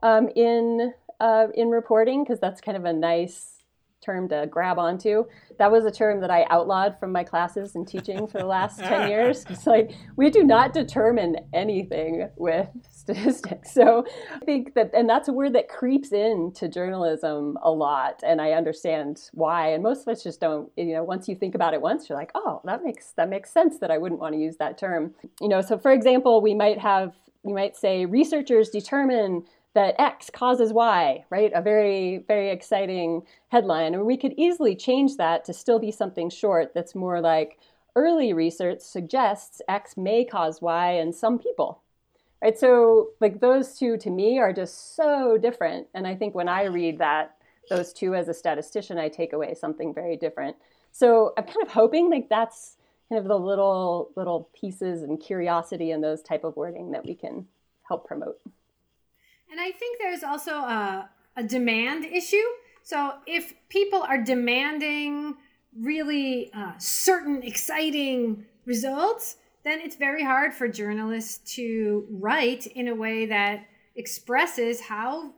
um, 0.02 0.28
in 0.36 0.92
uh, 1.20 1.46
in 1.54 1.70
reporting 1.70 2.24
because 2.24 2.40
that's 2.40 2.60
kind 2.60 2.76
of 2.76 2.84
a 2.84 2.92
nice 2.92 3.61
term 4.02 4.28
to 4.28 4.46
grab 4.50 4.78
onto. 4.78 5.24
That 5.58 5.70
was 5.70 5.84
a 5.84 5.90
term 5.90 6.20
that 6.20 6.30
I 6.30 6.44
outlawed 6.50 6.98
from 6.98 7.12
my 7.12 7.24
classes 7.24 7.74
and 7.74 7.86
teaching 7.86 8.26
for 8.26 8.38
the 8.38 8.46
last 8.46 8.80
10 8.80 9.08
years. 9.10 9.44
It's 9.48 9.66
like, 9.66 9.92
we 10.16 10.28
do 10.28 10.42
not 10.42 10.72
determine 10.72 11.36
anything 11.52 12.28
with 12.36 12.68
statistics. 12.90 13.72
So 13.72 14.04
I 14.34 14.44
think 14.44 14.74
that, 14.74 14.90
and 14.94 15.08
that's 15.08 15.28
a 15.28 15.32
word 15.32 15.54
that 15.54 15.68
creeps 15.68 16.12
into 16.12 16.68
journalism 16.68 17.56
a 17.62 17.70
lot. 17.70 18.22
And 18.26 18.40
I 18.40 18.52
understand 18.52 19.30
why. 19.32 19.72
And 19.72 19.82
most 19.82 20.02
of 20.02 20.08
us 20.08 20.22
just 20.22 20.40
don't, 20.40 20.70
you 20.76 20.94
know, 20.94 21.04
once 21.04 21.28
you 21.28 21.34
think 21.34 21.54
about 21.54 21.74
it 21.74 21.80
once, 21.80 22.08
you're 22.08 22.18
like, 22.18 22.32
oh, 22.34 22.60
that 22.64 22.84
makes, 22.84 23.12
that 23.12 23.28
makes 23.28 23.50
sense 23.50 23.78
that 23.78 23.90
I 23.90 23.98
wouldn't 23.98 24.20
want 24.20 24.34
to 24.34 24.40
use 24.40 24.56
that 24.56 24.78
term. 24.78 25.14
You 25.40 25.48
know, 25.48 25.60
so 25.60 25.78
for 25.78 25.92
example, 25.92 26.40
we 26.40 26.54
might 26.54 26.78
have, 26.78 27.14
we 27.44 27.52
might 27.52 27.76
say 27.76 28.04
researchers 28.06 28.70
determine 28.70 29.44
that 29.74 29.98
X 29.98 30.30
causes 30.30 30.72
Y, 30.72 31.24
right? 31.30 31.50
A 31.54 31.62
very, 31.62 32.24
very 32.28 32.50
exciting 32.50 33.22
headline. 33.48 33.94
And 33.94 34.04
we 34.04 34.16
could 34.16 34.34
easily 34.36 34.76
change 34.76 35.16
that 35.16 35.44
to 35.46 35.52
still 35.52 35.78
be 35.78 35.90
something 35.90 36.28
short 36.28 36.72
that's 36.74 36.94
more 36.94 37.20
like 37.20 37.58
early 37.96 38.32
research 38.32 38.80
suggests 38.80 39.62
X 39.68 39.96
may 39.96 40.24
cause 40.24 40.60
Y 40.60 40.92
in 40.92 41.12
some 41.12 41.38
people. 41.38 41.80
Right? 42.42 42.58
So 42.58 43.10
like 43.20 43.40
those 43.40 43.78
two 43.78 43.96
to 43.98 44.10
me 44.10 44.38
are 44.38 44.52
just 44.52 44.96
so 44.96 45.38
different. 45.38 45.86
And 45.94 46.06
I 46.06 46.16
think 46.16 46.34
when 46.34 46.48
I 46.48 46.64
read 46.64 46.98
that, 46.98 47.36
those 47.70 47.92
two 47.92 48.14
as 48.14 48.28
a 48.28 48.34
statistician, 48.34 48.98
I 48.98 49.08
take 49.08 49.32
away 49.32 49.54
something 49.54 49.94
very 49.94 50.16
different. 50.16 50.56
So 50.90 51.32
I'm 51.38 51.44
kind 51.44 51.62
of 51.62 51.72
hoping 51.72 52.10
like 52.10 52.28
that's 52.28 52.76
kind 53.08 53.20
of 53.20 53.28
the 53.28 53.38
little 53.38 54.10
little 54.16 54.50
pieces 54.58 55.02
and 55.02 55.20
curiosity 55.20 55.92
and 55.92 56.02
those 56.02 56.22
type 56.22 56.44
of 56.44 56.56
wording 56.56 56.90
that 56.90 57.06
we 57.06 57.14
can 57.14 57.46
help 57.88 58.06
promote. 58.06 58.38
And 59.52 59.60
I 59.60 59.70
think 59.70 59.98
there's 59.98 60.22
also 60.22 60.52
a, 60.52 61.10
a 61.36 61.42
demand 61.42 62.06
issue. 62.06 62.36
So 62.82 63.16
if 63.26 63.52
people 63.68 64.02
are 64.02 64.16
demanding 64.16 65.36
really 65.78 66.50
uh, 66.54 66.72
certain 66.78 67.42
exciting 67.42 68.46
results, 68.64 69.36
then 69.62 69.80
it's 69.80 69.96
very 69.96 70.24
hard 70.24 70.54
for 70.54 70.68
journalists 70.68 71.54
to 71.56 72.06
write 72.10 72.66
in 72.66 72.88
a 72.88 72.94
way 72.94 73.26
that 73.26 73.66
expresses 73.94 74.80
how 74.80 75.34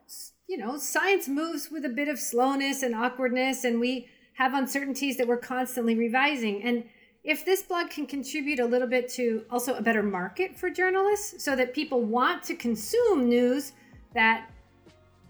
you 0.47 0.56
know 0.56 0.78
science 0.78 1.26
moves 1.26 1.71
with 1.73 1.85
a 1.85 1.88
bit 1.88 2.06
of 2.06 2.21
slowness 2.21 2.85
and 2.85 2.94
awkwardness 2.94 3.64
and 3.64 3.80
we 3.80 4.06
have 4.35 4.54
uncertainties 4.54 5.16
that 5.16 5.26
we're 5.26 5.37
constantly 5.37 5.97
revising 5.97 6.62
and 6.62 6.85
if 7.25 7.44
this 7.44 7.62
blog 7.62 7.90
can 7.90 8.06
contribute 8.06 8.61
a 8.61 8.64
little 8.64 8.87
bit 8.87 9.09
to 9.09 9.44
also 9.50 9.75
a 9.75 9.83
better 9.83 10.04
market 10.04 10.56
for 10.56 10.71
journalists 10.71 11.42
so 11.42 11.56
that 11.56 11.75
people 11.75 12.02
want 12.02 12.44
to 12.44 12.54
consume 12.54 13.28
news 13.28 13.73
that 14.14 14.50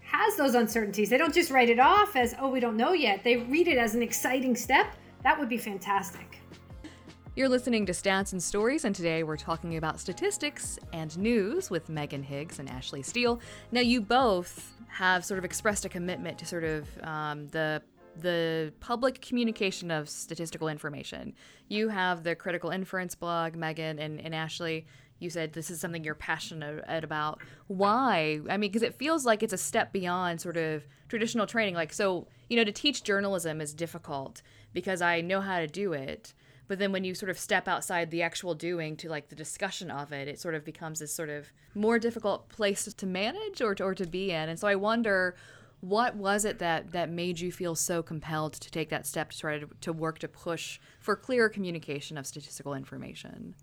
has 0.01 0.35
those 0.37 0.55
uncertainties. 0.55 1.09
They 1.09 1.17
don't 1.17 1.33
just 1.33 1.51
write 1.51 1.69
it 1.69 1.79
off 1.79 2.15
as, 2.15 2.35
oh, 2.39 2.49
we 2.49 2.59
don't 2.59 2.77
know 2.77 2.93
yet. 2.93 3.23
They 3.23 3.37
read 3.37 3.67
it 3.67 3.77
as 3.77 3.95
an 3.95 4.01
exciting 4.01 4.55
step. 4.55 4.87
That 5.23 5.37
would 5.39 5.49
be 5.49 5.57
fantastic. 5.57 6.39
You're 7.35 7.49
listening 7.49 7.85
to 7.87 7.91
Stats 7.91 8.31
and 8.31 8.41
Stories, 8.41 8.85
and 8.85 8.95
today 8.95 9.23
we're 9.23 9.35
talking 9.35 9.75
about 9.75 9.99
statistics 9.99 10.79
and 10.93 11.17
news 11.17 11.69
with 11.69 11.89
Megan 11.89 12.23
Higgs 12.23 12.59
and 12.59 12.69
Ashley 12.69 13.01
Steel. 13.01 13.41
Now, 13.73 13.81
you 13.81 13.99
both 13.99 14.73
have 14.87 15.25
sort 15.25 15.37
of 15.37 15.43
expressed 15.43 15.83
a 15.83 15.89
commitment 15.89 16.37
to 16.37 16.45
sort 16.45 16.63
of 16.63 16.87
um, 17.03 17.47
the 17.47 17.81
the 18.21 18.71
public 18.79 19.19
communication 19.19 19.91
of 19.91 20.07
statistical 20.07 20.69
information. 20.69 21.33
You 21.67 21.89
have 21.89 22.23
the 22.23 22.33
critical 22.33 22.69
inference 22.69 23.13
blog, 23.13 23.55
Megan 23.55 23.99
and, 23.99 24.21
and 24.21 24.33
Ashley 24.33 24.85
you 25.19 25.29
said 25.29 25.53
this 25.53 25.69
is 25.69 25.79
something 25.79 26.03
you're 26.03 26.15
passionate 26.15 27.03
about. 27.03 27.39
Why? 27.67 28.41
I 28.49 28.57
mean, 28.57 28.71
because 28.71 28.83
it 28.83 28.95
feels 28.95 29.25
like 29.25 29.43
it's 29.43 29.53
a 29.53 29.57
step 29.57 29.93
beyond 29.93 30.41
sort 30.41 30.57
of 30.57 30.85
traditional 31.07 31.47
training. 31.47 31.75
Like, 31.75 31.93
so, 31.93 32.27
you 32.49 32.57
know, 32.57 32.63
to 32.63 32.71
teach 32.71 33.03
journalism 33.03 33.61
is 33.61 33.73
difficult 33.73 34.41
because 34.73 35.01
I 35.01 35.21
know 35.21 35.41
how 35.41 35.59
to 35.59 35.67
do 35.67 35.93
it. 35.93 36.33
But 36.67 36.79
then 36.79 36.91
when 36.91 37.03
you 37.03 37.13
sort 37.13 37.29
of 37.29 37.37
step 37.37 37.67
outside 37.67 38.09
the 38.09 38.23
actual 38.23 38.55
doing 38.55 38.97
to 38.97 39.09
like 39.09 39.29
the 39.29 39.35
discussion 39.35 39.91
of 39.91 40.11
it, 40.11 40.27
it 40.27 40.39
sort 40.39 40.55
of 40.55 40.65
becomes 40.65 40.99
this 40.99 41.13
sort 41.13 41.29
of 41.29 41.51
more 41.75 41.99
difficult 41.99 42.49
place 42.49 42.91
to 42.91 43.05
manage 43.05 43.61
or 43.61 43.75
to, 43.75 43.83
or 43.83 43.95
to 43.95 44.07
be 44.07 44.31
in. 44.31 44.49
And 44.49 44.59
so 44.59 44.67
I 44.67 44.75
wonder 44.75 45.35
what 45.81 46.15
was 46.15 46.45
it 46.45 46.57
that 46.59 46.91
that 46.91 47.09
made 47.09 47.39
you 47.39 47.51
feel 47.51 47.75
so 47.75 48.01
compelled 48.01 48.53
to 48.53 48.71
take 48.71 48.89
that 48.89 49.05
step 49.05 49.29
to 49.29 49.37
try 49.37 49.59
to, 49.59 49.67
to 49.81 49.93
work 49.93 50.19
to 50.19 50.27
push 50.27 50.79
for 50.99 51.15
clearer 51.15 51.49
communication 51.49 52.17
of 52.17 52.25
statistical 52.25 52.73
information? 52.73 53.53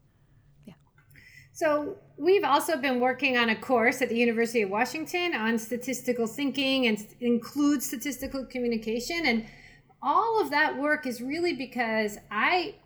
So, 1.52 1.97
we've 2.16 2.44
also 2.44 2.76
been 2.76 3.00
working 3.00 3.37
on 3.37 3.49
a 3.50 3.56
course 3.56 4.00
at 4.00 4.09
the 4.09 4.16
University 4.16 4.62
of 4.62 4.71
Washington 4.71 5.35
on 5.35 5.59
statistical 5.59 6.26
thinking 6.26 6.87
and 6.87 7.04
includes 7.21 7.87
statistical 7.87 8.47
communication. 8.47 9.26
And 9.26 9.47
all 10.02 10.40
of 10.40 10.50
that 10.50 10.78
work 10.78 11.06
is 11.06 11.21
really 11.21 11.52
because 11.52 12.18
I 12.30 12.76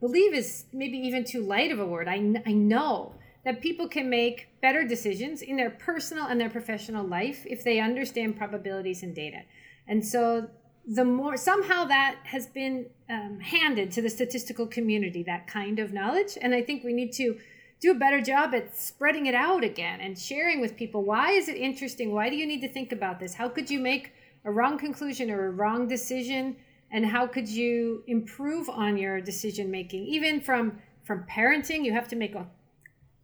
believe 0.00 0.34
is 0.34 0.66
maybe 0.72 0.98
even 0.98 1.24
too 1.24 1.42
light 1.42 1.72
of 1.72 1.80
a 1.80 1.86
word. 1.86 2.08
I, 2.08 2.42
I 2.46 2.52
know 2.52 3.14
that 3.44 3.62
people 3.62 3.88
can 3.88 4.10
make 4.10 4.48
better 4.60 4.86
decisions 4.86 5.42
in 5.42 5.56
their 5.56 5.70
personal 5.70 6.26
and 6.26 6.40
their 6.40 6.50
professional 6.50 7.06
life 7.06 7.44
if 7.46 7.64
they 7.64 7.80
understand 7.80 8.36
probabilities 8.36 9.02
and 9.02 9.14
data. 9.14 9.40
And 9.88 10.06
so 10.06 10.48
the 10.86 11.04
more 11.04 11.36
somehow 11.36 11.84
that 11.86 12.16
has 12.24 12.46
been 12.46 12.86
um, 13.08 13.40
handed 13.40 13.90
to 13.92 14.02
the 14.02 14.10
statistical 14.10 14.66
community, 14.66 15.22
that 15.22 15.46
kind 15.46 15.78
of 15.78 15.92
knowledge. 15.92 16.36
And 16.40 16.54
I 16.54 16.62
think 16.62 16.84
we 16.84 16.92
need 16.92 17.12
to 17.14 17.38
do 17.80 17.90
a 17.90 17.94
better 17.94 18.20
job 18.20 18.54
at 18.54 18.76
spreading 18.76 19.26
it 19.26 19.34
out 19.34 19.64
again 19.64 20.00
and 20.00 20.18
sharing 20.18 20.60
with 20.60 20.76
people 20.76 21.02
why 21.02 21.32
is 21.32 21.48
it 21.48 21.56
interesting? 21.56 22.12
Why 22.12 22.28
do 22.28 22.36
you 22.36 22.46
need 22.46 22.60
to 22.60 22.68
think 22.68 22.92
about 22.92 23.18
this? 23.18 23.34
How 23.34 23.48
could 23.48 23.70
you 23.70 23.80
make 23.80 24.12
a 24.44 24.50
wrong 24.50 24.78
conclusion 24.78 25.30
or 25.30 25.46
a 25.46 25.50
wrong 25.50 25.88
decision? 25.88 26.56
And 26.92 27.06
how 27.06 27.26
could 27.26 27.48
you 27.48 28.04
improve 28.06 28.68
on 28.68 28.96
your 28.96 29.20
decision 29.20 29.70
making? 29.70 30.04
Even 30.04 30.40
from 30.40 30.78
from 31.02 31.24
parenting 31.24 31.84
you 31.84 31.92
have 31.92 32.08
to 32.08 32.16
make 32.16 32.34
a, 32.34 32.46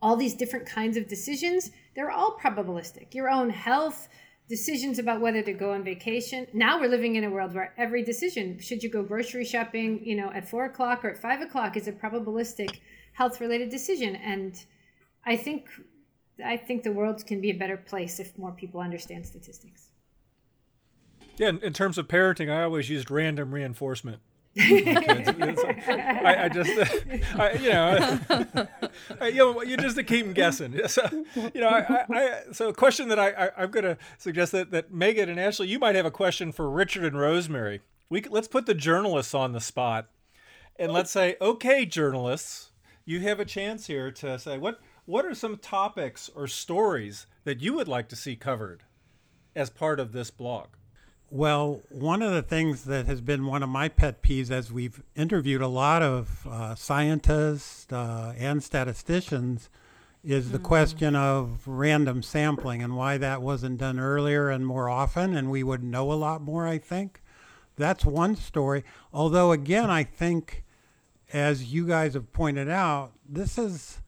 all 0.01 0.17
these 0.17 0.35
different 0.35 0.67
kinds 0.67 0.97
of 0.97 1.07
decisions. 1.07 1.71
They're 1.95 2.11
all 2.11 2.39
probabilistic. 2.43 3.15
Your 3.15 3.29
own 3.29 3.51
health 3.51 4.09
decisions 4.49 4.99
about 4.99 5.21
whether 5.21 5.43
to 5.43 5.53
go 5.53 5.73
on 5.73 5.83
vacation. 5.83 6.47
Now 6.53 6.81
we're 6.81 6.89
living 6.89 7.17
in 7.17 7.25
a 7.25 7.31
world 7.31 7.55
where 7.55 7.73
every 7.77 8.03
decision 8.03 8.59
should 8.61 8.83
you 8.83 8.89
go 8.89 9.03
grocery 9.03 9.45
shopping 9.45 10.05
you 10.05 10.17
know 10.17 10.31
at 10.33 10.49
four 10.49 10.65
o'clock 10.67 11.05
or 11.05 11.11
at 11.11 11.19
five 11.19 11.41
o'clock 11.41 11.77
is 11.77 11.89
a 11.89 11.93
probabilistic 11.93 12.79
health 13.13 13.41
related 13.41 13.71
decision. 13.71 14.17
And 14.17 14.65
i 15.25 15.37
think 15.37 15.67
i 16.45 16.57
think 16.57 16.83
the 16.83 16.93
world 16.93 17.27
can 17.27 17.41
be 17.41 17.51
a 17.51 17.55
better 17.55 17.77
place 17.77 18.21
if 18.21 18.39
more 18.39 18.53
people 18.53 18.81
understand 18.81 19.27
statistics. 19.27 19.89
Yeah 21.37 21.49
in, 21.49 21.59
in 21.63 21.73
terms 21.73 21.99
of 21.99 22.09
parenting 22.09 22.51
i 22.51 22.63
always 22.63 22.89
used 22.89 23.11
random 23.11 23.53
reinforcement 23.53 24.21
I, 24.59 26.37
I, 26.45 26.49
just, 26.49 26.71
I, 27.39 27.53
you 27.53 27.71
know, 27.71 28.21
I, 29.21 29.29
you 29.29 29.39
know, 29.39 29.63
you 29.63 29.77
just 29.77 30.05
keep 30.07 30.33
guessing. 30.35 30.81
So, 30.89 31.03
you 31.53 31.61
know, 31.61 31.69
I, 31.69 32.43
so 32.53 32.69
a 32.69 32.75
question 32.75 33.09
that 33.09 33.19
I, 33.19 33.51
I 33.57 33.65
am 33.65 33.71
going 33.71 33.85
to 33.85 33.99
suggest 34.19 34.53
that 34.53 34.71
that 34.71 34.93
Megan 34.93 35.29
and 35.29 35.39
Ashley, 35.39 35.69
you 35.69 35.79
might 35.79 35.95
have 35.95 36.07
a 36.07 36.11
question 36.11 36.53
for 36.53 36.71
Richard 36.71 37.05
and 37.05 37.19
Rosemary. 37.19 37.81
We 38.09 38.23
let's 38.23 38.49
put 38.49 38.67
the 38.67 38.75
journalists 38.75 39.35
on 39.35 39.53
the 39.53 39.61
spot, 39.61 40.09
and 40.79 40.93
let's 40.93 41.11
say, 41.11 41.37
okay, 41.41 41.85
journalists, 41.85 42.71
you 43.05 43.21
have 43.21 43.41
a 43.41 43.45
chance 43.45 43.89
here 43.89 44.11
to 44.13 44.39
say 44.39 44.59
what 44.59 44.81
what 45.05 45.27
are 45.27 45.35
some 45.35 45.59
topics 45.59 46.31
or 46.35 46.47
stories 46.47 47.27
that 47.45 47.61
you 47.61 47.75
would 47.75 47.89
like 47.89 48.09
to 48.09 48.17
see 48.17 48.37
covered 48.37 48.85
as 49.55 49.71
part 49.71 50.01
of 50.01 50.13
this 50.13 50.31
blog? 50.31 50.69
Well, 51.31 51.83
one 51.91 52.23
of 52.23 52.33
the 52.33 52.43
things 52.43 52.85
that 52.85 53.07
has 53.07 53.21
been 53.21 53.47
one 53.47 53.65
of 53.65 53.69
my 53.69 53.89
pet 53.89 54.23
peeves 54.23 54.51
as 54.51 54.71
we've 54.71 55.03
interviewed 55.17 55.61
a 55.61 55.67
lot 55.67 56.01
of 56.01 56.47
uh, 56.47 56.77
scientists 56.77 57.93
uh, 57.93 58.33
and 58.39 58.63
statisticians 58.63 59.69
is 60.23 60.51
the 60.51 60.59
mm-hmm. 60.59 60.67
question 60.67 61.17
of 61.17 61.67
random 61.67 62.23
sampling 62.23 62.81
and 62.83 62.97
why 62.97 63.19
that 63.19 63.43
wasn't 63.43 63.79
done 63.79 63.99
earlier 63.99 64.51
and 64.51 64.67
more 64.67 64.89
often, 64.89 65.37
and 65.37 65.51
we 65.51 65.65
would 65.65 65.83
know 65.83 66.13
a 66.13 66.15
lot 66.15 66.43
more, 66.43 66.67
I 66.67 66.79
think. 66.79 67.23
That's 67.77 68.05
one 68.05 68.37
story. 68.37 68.85
Although, 69.13 69.53
again, 69.53 69.91
I 69.91 70.05
think 70.05 70.65
as 71.33 71.73
you 71.73 71.87
guys 71.87 72.15
have 72.15 72.33
pointed 72.33 72.69
out, 72.69 73.13
this 73.29 73.59
is 73.59 74.01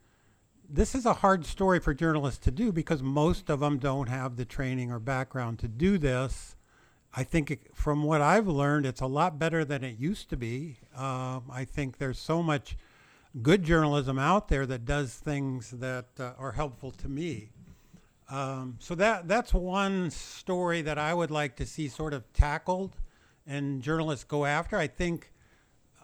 this 0.70 0.94
is 0.94 1.06
a 1.06 1.14
hard 1.14 1.46
story 1.46 1.80
for 1.80 1.94
journalists 1.94 2.44
to 2.44 2.50
do 2.50 2.72
because 2.72 3.02
most 3.02 3.48
of 3.48 3.60
them 3.60 3.78
don't 3.78 4.08
have 4.08 4.36
the 4.36 4.44
training 4.44 4.92
or 4.92 4.98
background 4.98 5.58
to 5.60 5.68
do 5.68 5.96
this. 5.96 6.56
I 7.18 7.24
think 7.24 7.50
it, 7.50 7.74
from 7.74 8.04
what 8.04 8.20
I've 8.20 8.46
learned, 8.46 8.86
it's 8.86 9.00
a 9.00 9.06
lot 9.08 9.40
better 9.40 9.64
than 9.64 9.82
it 9.82 9.98
used 9.98 10.30
to 10.30 10.36
be. 10.36 10.76
Um, 10.96 11.50
I 11.50 11.64
think 11.64 11.98
there's 11.98 12.16
so 12.16 12.44
much 12.44 12.76
good 13.42 13.64
journalism 13.64 14.20
out 14.20 14.46
there 14.46 14.66
that 14.66 14.84
does 14.84 15.14
things 15.14 15.72
that 15.72 16.06
uh, 16.20 16.34
are 16.38 16.52
helpful 16.52 16.92
to 16.92 17.08
me. 17.08 17.50
Um, 18.30 18.76
so 18.78 18.94
that 18.94 19.26
that's 19.26 19.52
one 19.52 20.12
story 20.12 20.80
that 20.82 20.96
I 20.96 21.12
would 21.12 21.32
like 21.32 21.56
to 21.56 21.66
see 21.66 21.88
sort 21.88 22.14
of 22.14 22.32
tackled 22.32 22.94
and 23.48 23.82
journalists 23.82 24.22
go 24.22 24.44
after. 24.44 24.76
I 24.76 24.86
think 24.86 25.32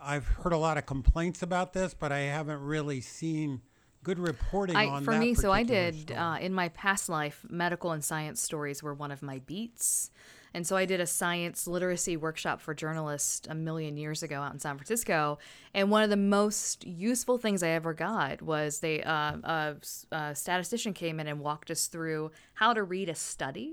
I've 0.02 0.26
heard 0.26 0.52
a 0.52 0.58
lot 0.58 0.78
of 0.78 0.84
complaints 0.84 1.44
about 1.44 1.74
this, 1.74 1.94
but 1.94 2.10
I 2.10 2.22
haven't 2.22 2.60
really 2.60 3.00
seen 3.00 3.60
good 4.04 4.18
reporting 4.18 4.76
I, 4.76 4.86
on 4.86 5.04
for 5.04 5.12
me. 5.12 5.34
So 5.34 5.50
I 5.50 5.64
did 5.64 6.12
uh, 6.12 6.36
in 6.40 6.52
my 6.54 6.68
past 6.68 7.08
life, 7.08 7.44
medical 7.48 7.90
and 7.90 8.04
science 8.04 8.40
stories 8.40 8.82
were 8.82 8.94
one 8.94 9.10
of 9.10 9.22
my 9.22 9.40
beats. 9.40 10.10
And 10.56 10.64
so 10.64 10.76
I 10.76 10.84
did 10.84 11.00
a 11.00 11.06
science 11.06 11.66
literacy 11.66 12.16
workshop 12.16 12.60
for 12.60 12.74
journalists 12.74 13.48
a 13.48 13.56
million 13.56 13.96
years 13.96 14.22
ago 14.22 14.40
out 14.40 14.52
in 14.52 14.60
San 14.60 14.76
Francisco. 14.76 15.38
And 15.74 15.90
one 15.90 16.04
of 16.04 16.10
the 16.10 16.16
most 16.16 16.86
useful 16.86 17.38
things 17.38 17.64
I 17.64 17.70
ever 17.70 17.92
got 17.92 18.40
was 18.40 18.78
they 18.78 19.02
uh, 19.02 19.36
a, 19.42 19.76
a 20.12 20.34
statistician 20.36 20.92
came 20.92 21.18
in 21.18 21.26
and 21.26 21.40
walked 21.40 21.72
us 21.72 21.88
through 21.88 22.30
how 22.54 22.72
to 22.72 22.84
read 22.84 23.08
a 23.08 23.16
study. 23.16 23.72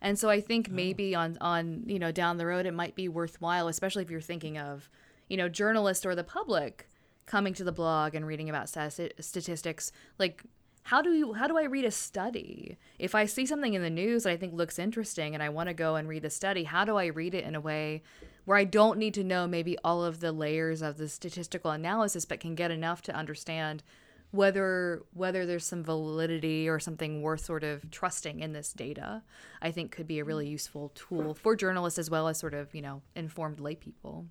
And 0.00 0.16
so 0.16 0.30
I 0.30 0.40
think 0.40 0.68
oh. 0.70 0.74
maybe 0.74 1.16
on 1.16 1.38
on 1.40 1.84
you 1.86 1.98
know 1.98 2.12
down 2.12 2.36
the 2.36 2.46
road 2.46 2.66
it 2.66 2.74
might 2.74 2.94
be 2.94 3.08
worthwhile, 3.08 3.66
especially 3.66 4.02
if 4.02 4.10
you're 4.10 4.20
thinking 4.20 4.58
of 4.58 4.88
you 5.32 5.38
know, 5.38 5.48
journalists 5.48 6.04
or 6.04 6.14
the 6.14 6.22
public 6.22 6.90
coming 7.26 7.54
to 7.54 7.64
the 7.64 7.72
blog 7.72 8.14
and 8.14 8.26
reading 8.26 8.48
about 8.48 8.68
statistics, 8.68 9.92
like 10.18 10.42
how 10.84 11.00
do 11.00 11.12
you 11.12 11.32
how 11.34 11.46
do 11.46 11.56
I 11.56 11.64
read 11.64 11.84
a 11.84 11.90
study? 11.90 12.76
If 12.98 13.14
I 13.14 13.26
see 13.26 13.46
something 13.46 13.74
in 13.74 13.82
the 13.82 13.90
news 13.90 14.24
that 14.24 14.30
I 14.30 14.36
think 14.36 14.54
looks 14.54 14.78
interesting 14.78 15.34
and 15.34 15.42
I 15.42 15.48
want 15.48 15.68
to 15.68 15.74
go 15.74 15.96
and 15.96 16.08
read 16.08 16.22
the 16.22 16.30
study, 16.30 16.64
how 16.64 16.84
do 16.84 16.96
I 16.96 17.06
read 17.06 17.34
it 17.34 17.44
in 17.44 17.54
a 17.54 17.60
way 17.60 18.02
where 18.44 18.58
I 18.58 18.64
don't 18.64 18.98
need 18.98 19.14
to 19.14 19.24
know 19.24 19.46
maybe 19.46 19.78
all 19.84 20.04
of 20.04 20.20
the 20.20 20.32
layers 20.32 20.82
of 20.82 20.96
the 20.96 21.08
statistical 21.08 21.70
analysis 21.70 22.24
but 22.24 22.40
can 22.40 22.56
get 22.56 22.72
enough 22.72 23.02
to 23.02 23.14
understand 23.14 23.84
whether 24.32 25.02
whether 25.12 25.46
there's 25.46 25.64
some 25.64 25.84
validity 25.84 26.68
or 26.68 26.80
something 26.80 27.22
worth 27.22 27.44
sort 27.44 27.62
of 27.62 27.88
trusting 27.90 28.40
in 28.40 28.52
this 28.52 28.72
data, 28.72 29.22
I 29.60 29.70
think 29.70 29.92
could 29.92 30.08
be 30.08 30.18
a 30.18 30.24
really 30.24 30.46
mm. 30.46 30.52
useful 30.52 30.90
tool 30.94 31.34
for 31.34 31.54
journalists 31.54 31.98
as 31.98 32.10
well 32.10 32.26
as 32.26 32.38
sort 32.38 32.54
of, 32.54 32.74
you 32.74 32.82
know, 32.82 33.02
informed 33.14 33.60
lay 33.60 33.76
people. 33.76 34.26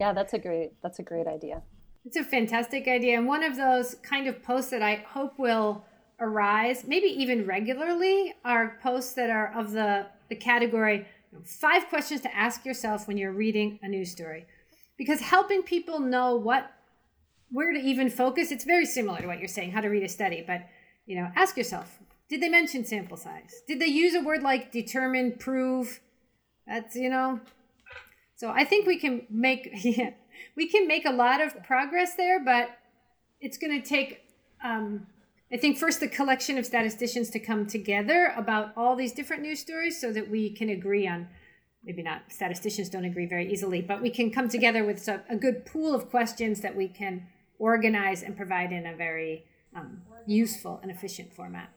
Yeah, 0.00 0.14
that's 0.14 0.32
a 0.32 0.38
great 0.38 0.72
that's 0.82 0.98
a 0.98 1.02
great 1.02 1.26
idea. 1.26 1.62
It's 2.06 2.16
a 2.16 2.24
fantastic 2.24 2.88
idea 2.88 3.18
and 3.18 3.26
one 3.26 3.44
of 3.44 3.56
those 3.56 3.96
kind 3.96 4.26
of 4.26 4.42
posts 4.42 4.70
that 4.70 4.80
I 4.80 5.04
hope 5.06 5.38
will 5.38 5.84
arise, 6.18 6.84
maybe 6.86 7.06
even 7.06 7.46
regularly, 7.46 8.34
are 8.44 8.78
posts 8.82 9.12
that 9.14 9.28
are 9.28 9.52
of 9.54 9.72
the 9.72 10.06
the 10.30 10.36
category 10.36 11.06
five 11.44 11.88
questions 11.88 12.22
to 12.22 12.34
ask 12.34 12.64
yourself 12.64 13.06
when 13.06 13.18
you're 13.18 13.32
reading 13.32 13.78
a 13.82 13.88
news 13.88 14.10
story. 14.10 14.46
Because 14.96 15.20
helping 15.20 15.62
people 15.62 16.00
know 16.00 16.34
what 16.34 16.70
where 17.52 17.72
to 17.72 17.78
even 17.78 18.08
focus, 18.08 18.50
it's 18.50 18.64
very 18.64 18.86
similar 18.86 19.20
to 19.20 19.26
what 19.26 19.38
you're 19.38 19.48
saying, 19.48 19.72
how 19.72 19.82
to 19.82 19.88
read 19.88 20.02
a 20.02 20.08
study, 20.08 20.42
but 20.46 20.62
you 21.04 21.16
know, 21.16 21.28
ask 21.36 21.56
yourself, 21.56 21.98
did 22.30 22.40
they 22.40 22.48
mention 22.48 22.84
sample 22.84 23.16
size? 23.16 23.62
Did 23.68 23.80
they 23.80 23.86
use 23.86 24.14
a 24.14 24.22
word 24.22 24.42
like 24.42 24.72
determine, 24.72 25.32
prove? 25.32 26.00
That's, 26.66 26.94
you 26.94 27.10
know, 27.10 27.40
so 28.40 28.48
I 28.48 28.64
think 28.64 28.86
we 28.86 28.98
can 28.98 29.26
make 29.28 29.68
yeah, 29.84 30.12
we 30.56 30.66
can 30.66 30.88
make 30.88 31.04
a 31.04 31.12
lot 31.12 31.42
of 31.42 31.62
progress 31.62 32.14
there, 32.14 32.42
but 32.42 32.70
it's 33.38 33.58
going 33.58 33.82
to 33.82 33.86
take 33.86 34.22
um, 34.64 35.06
I 35.52 35.58
think 35.58 35.76
first 35.76 36.00
the 36.00 36.08
collection 36.08 36.56
of 36.56 36.64
statisticians 36.64 37.28
to 37.30 37.38
come 37.38 37.66
together 37.66 38.32
about 38.34 38.72
all 38.78 38.96
these 38.96 39.12
different 39.12 39.42
news 39.42 39.60
stories 39.60 40.00
so 40.00 40.10
that 40.14 40.30
we 40.30 40.48
can 40.48 40.70
agree 40.70 41.06
on 41.06 41.28
maybe 41.84 42.02
not 42.02 42.22
statisticians 42.28 42.88
don't 42.88 43.04
agree 43.04 43.26
very 43.26 43.52
easily, 43.52 43.82
but 43.82 44.00
we 44.00 44.08
can 44.08 44.30
come 44.30 44.48
together 44.48 44.86
with 44.86 45.06
a, 45.06 45.22
a 45.28 45.36
good 45.36 45.66
pool 45.66 45.94
of 45.94 46.08
questions 46.08 46.62
that 46.62 46.74
we 46.74 46.88
can 46.88 47.26
organize 47.58 48.22
and 48.22 48.38
provide 48.38 48.72
in 48.72 48.86
a 48.86 48.96
very 48.96 49.44
um, 49.76 50.00
useful 50.26 50.80
and 50.82 50.90
efficient 50.90 51.30
format. 51.34 51.68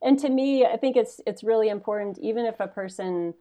And 0.00 0.20
to 0.20 0.28
me, 0.28 0.64
I 0.64 0.76
think 0.76 0.96
it's 0.96 1.20
it's 1.26 1.42
really 1.42 1.68
important, 1.68 2.16
even 2.18 2.44
if 2.44 2.60
a 2.60 2.68
person 2.68 3.34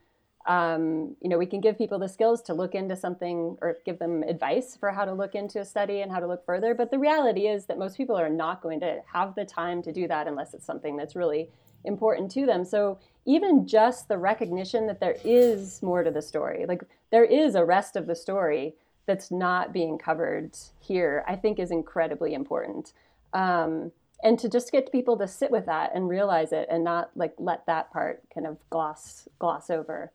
um, 0.47 1.15
you 1.21 1.29
know, 1.29 1.37
we 1.37 1.45
can 1.45 1.61
give 1.61 1.77
people 1.77 1.99
the 1.99 2.09
skills 2.09 2.41
to 2.43 2.53
look 2.53 2.73
into 2.73 2.95
something 2.95 3.57
or 3.61 3.77
give 3.85 3.99
them 3.99 4.23
advice 4.23 4.75
for 4.75 4.91
how 4.91 5.05
to 5.05 5.13
look 5.13 5.35
into 5.35 5.59
a 5.59 5.65
study 5.65 6.01
and 6.01 6.11
how 6.11 6.19
to 6.19 6.27
look 6.27 6.45
further. 6.45 6.73
But 6.73 6.91
the 6.91 6.99
reality 6.99 7.47
is 7.47 7.65
that 7.65 7.77
most 7.77 7.97
people 7.97 8.15
are 8.15 8.29
not 8.29 8.61
going 8.61 8.79
to 8.79 9.01
have 9.11 9.35
the 9.35 9.45
time 9.45 9.81
to 9.83 9.91
do 9.91 10.07
that 10.07 10.27
unless 10.27 10.53
it's 10.53 10.65
something 10.65 10.97
that's 10.97 11.15
really 11.15 11.49
important 11.83 12.31
to 12.31 12.45
them. 12.45 12.65
So 12.65 12.99
even 13.25 13.67
just 13.67 14.07
the 14.07 14.17
recognition 14.17 14.87
that 14.87 14.99
there 14.99 15.17
is 15.23 15.81
more 15.83 16.03
to 16.03 16.11
the 16.11 16.21
story, 16.21 16.65
like 16.67 16.83
there 17.11 17.25
is 17.25 17.55
a 17.55 17.65
rest 17.65 17.95
of 17.95 18.07
the 18.07 18.15
story 18.15 18.75
that's 19.05 19.31
not 19.31 19.73
being 19.73 19.97
covered 19.97 20.55
here, 20.79 21.23
I 21.27 21.35
think 21.35 21.59
is 21.59 21.71
incredibly 21.71 22.33
important. 22.33 22.93
Um, 23.33 23.91
and 24.23 24.37
to 24.39 24.49
just 24.49 24.71
get 24.71 24.91
people 24.91 25.17
to 25.17 25.27
sit 25.27 25.51
with 25.51 25.65
that 25.65 25.91
and 25.95 26.07
realize 26.07 26.51
it 26.51 26.67
and 26.69 26.83
not 26.83 27.09
like 27.15 27.33
let 27.39 27.65
that 27.65 27.91
part 27.91 28.21
kind 28.33 28.45
of 28.45 28.57
gloss 28.69 29.27
gloss 29.39 29.69
over. 29.69 30.11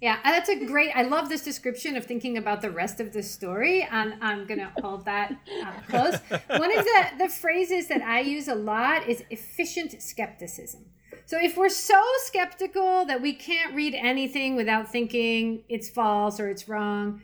Yeah, 0.00 0.18
uh, 0.24 0.30
that's 0.30 0.50
a 0.50 0.64
great. 0.64 0.90
I 0.94 1.02
love 1.02 1.28
this 1.28 1.42
description 1.42 1.96
of 1.96 2.04
thinking 2.04 2.36
about 2.36 2.60
the 2.60 2.70
rest 2.70 3.00
of 3.00 3.12
the 3.12 3.22
story, 3.22 3.82
and 3.90 4.14
I'm 4.20 4.46
gonna 4.46 4.70
hold 4.82 5.06
that 5.06 5.32
uh, 5.64 5.72
close. 5.88 6.18
One 6.48 6.78
of 6.78 6.84
the 6.84 7.06
the 7.18 7.28
phrases 7.28 7.88
that 7.88 8.02
I 8.02 8.20
use 8.20 8.48
a 8.48 8.54
lot 8.54 9.08
is 9.08 9.24
efficient 9.30 10.02
skepticism. 10.02 10.84
So 11.24 11.38
if 11.40 11.56
we're 11.56 11.70
so 11.70 12.00
skeptical 12.18 13.04
that 13.06 13.20
we 13.20 13.32
can't 13.32 13.74
read 13.74 13.94
anything 13.94 14.54
without 14.54 14.92
thinking 14.92 15.64
it's 15.68 15.88
false 15.88 16.38
or 16.38 16.48
it's 16.48 16.68
wrong, 16.68 17.22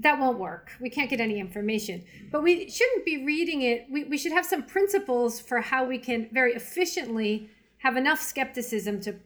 that 0.00 0.18
won't 0.18 0.38
work. 0.38 0.70
We 0.80 0.88
can't 0.88 1.10
get 1.10 1.20
any 1.20 1.38
information. 1.38 2.04
But 2.30 2.42
we 2.42 2.70
shouldn't 2.70 3.04
be 3.04 3.24
reading 3.24 3.62
it. 3.62 3.86
We, 3.90 4.04
we 4.04 4.16
should 4.16 4.32
have 4.32 4.46
some 4.46 4.62
principles 4.62 5.40
for 5.40 5.60
how 5.60 5.84
we 5.84 5.98
can 5.98 6.28
very 6.32 6.54
efficiently 6.54 7.50
have 7.78 7.96
enough 7.96 8.22
skepticism 8.22 9.00
to 9.02 9.16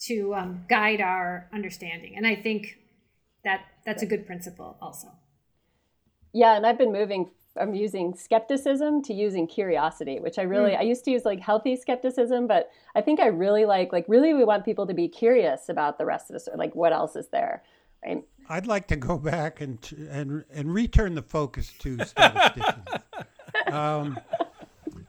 to 0.00 0.34
um, 0.34 0.64
guide 0.68 1.00
our 1.00 1.48
understanding. 1.52 2.14
And 2.16 2.26
I 2.26 2.34
think 2.34 2.78
that 3.44 3.62
that's 3.84 4.02
a 4.02 4.06
good 4.06 4.26
principle 4.26 4.76
also. 4.80 5.08
Yeah, 6.32 6.56
and 6.56 6.66
I've 6.66 6.78
been 6.78 6.92
moving 6.92 7.30
from 7.52 7.74
using 7.74 8.14
skepticism 8.14 9.02
to 9.02 9.12
using 9.12 9.46
curiosity, 9.46 10.20
which 10.20 10.38
I 10.38 10.42
really 10.42 10.72
mm. 10.72 10.78
I 10.78 10.82
used 10.82 11.04
to 11.06 11.10
use 11.10 11.24
like 11.24 11.40
healthy 11.40 11.76
skepticism, 11.76 12.46
but 12.46 12.70
I 12.94 13.00
think 13.00 13.18
I 13.18 13.26
really 13.26 13.64
like 13.64 13.92
like 13.92 14.04
really 14.08 14.34
we 14.34 14.44
want 14.44 14.64
people 14.64 14.86
to 14.86 14.94
be 14.94 15.08
curious 15.08 15.68
about 15.68 15.98
the 15.98 16.06
rest 16.06 16.30
of 16.30 16.34
the 16.34 16.40
story, 16.40 16.56
like 16.56 16.74
what 16.74 16.92
else 16.92 17.16
is 17.16 17.28
there, 17.28 17.64
right? 18.04 18.22
I'd 18.48 18.66
like 18.66 18.86
to 18.88 18.96
go 18.96 19.18
back 19.18 19.60
and 19.60 19.78
and 20.10 20.44
and 20.52 20.72
return 20.72 21.14
the 21.14 21.22
focus 21.22 21.72
to 21.80 22.04
statisticians. 22.04 22.86
um, 23.72 24.18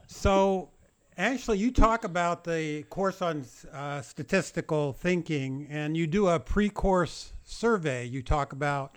so, 0.06 0.68
Ashley, 1.16 1.58
you 1.58 1.70
talk 1.70 2.04
about 2.04 2.44
the 2.44 2.84
course 2.84 3.20
on 3.20 3.44
uh, 3.72 4.00
statistical 4.00 4.92
thinking, 4.94 5.66
and 5.68 5.96
you 5.96 6.06
do 6.06 6.28
a 6.28 6.40
pre-course 6.40 7.32
survey. 7.44 8.06
You 8.06 8.22
talk 8.22 8.52
about 8.52 8.96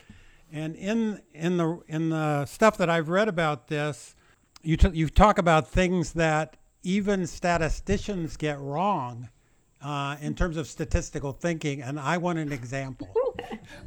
and 0.52 0.76
in 0.76 1.22
in 1.34 1.58
the 1.58 1.80
in 1.88 2.10
the 2.10 2.46
stuff 2.46 2.78
that 2.78 2.90
I've 2.90 3.10
read 3.10 3.28
about 3.28 3.68
this, 3.68 4.16
you 4.64 4.78
t- 4.78 4.92
you 4.94 5.10
talk 5.10 5.38
about 5.38 5.68
things 5.68 6.14
that 6.14 6.56
even 6.84 7.28
statisticians 7.28 8.38
get 8.38 8.60
wrong 8.60 9.30
uh, 9.84 10.16
in 10.22 10.36
terms 10.36 10.56
of 10.56 10.68
statistical 10.68 11.34
thinking, 11.34 11.82
and 11.82 12.00
I 12.00 12.18
want 12.18 12.40
an 12.40 12.52
example. 12.52 13.10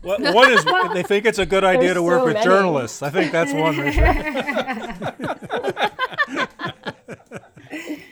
Well, 0.03 0.19
one 0.35 0.51
is 0.51 0.65
they 0.93 1.05
think 1.05 1.25
it's 1.25 1.39
a 1.39 1.47
good 1.47 1.63
idea 1.63 1.95
There's 1.95 1.99
to 1.99 2.03
work 2.03 2.21
so 2.21 2.25
with 2.25 2.35
many. 2.35 2.45
journalists. 2.45 3.01
I 3.01 3.11
think 3.11 3.31
that's 3.31 3.53
one. 3.53 3.77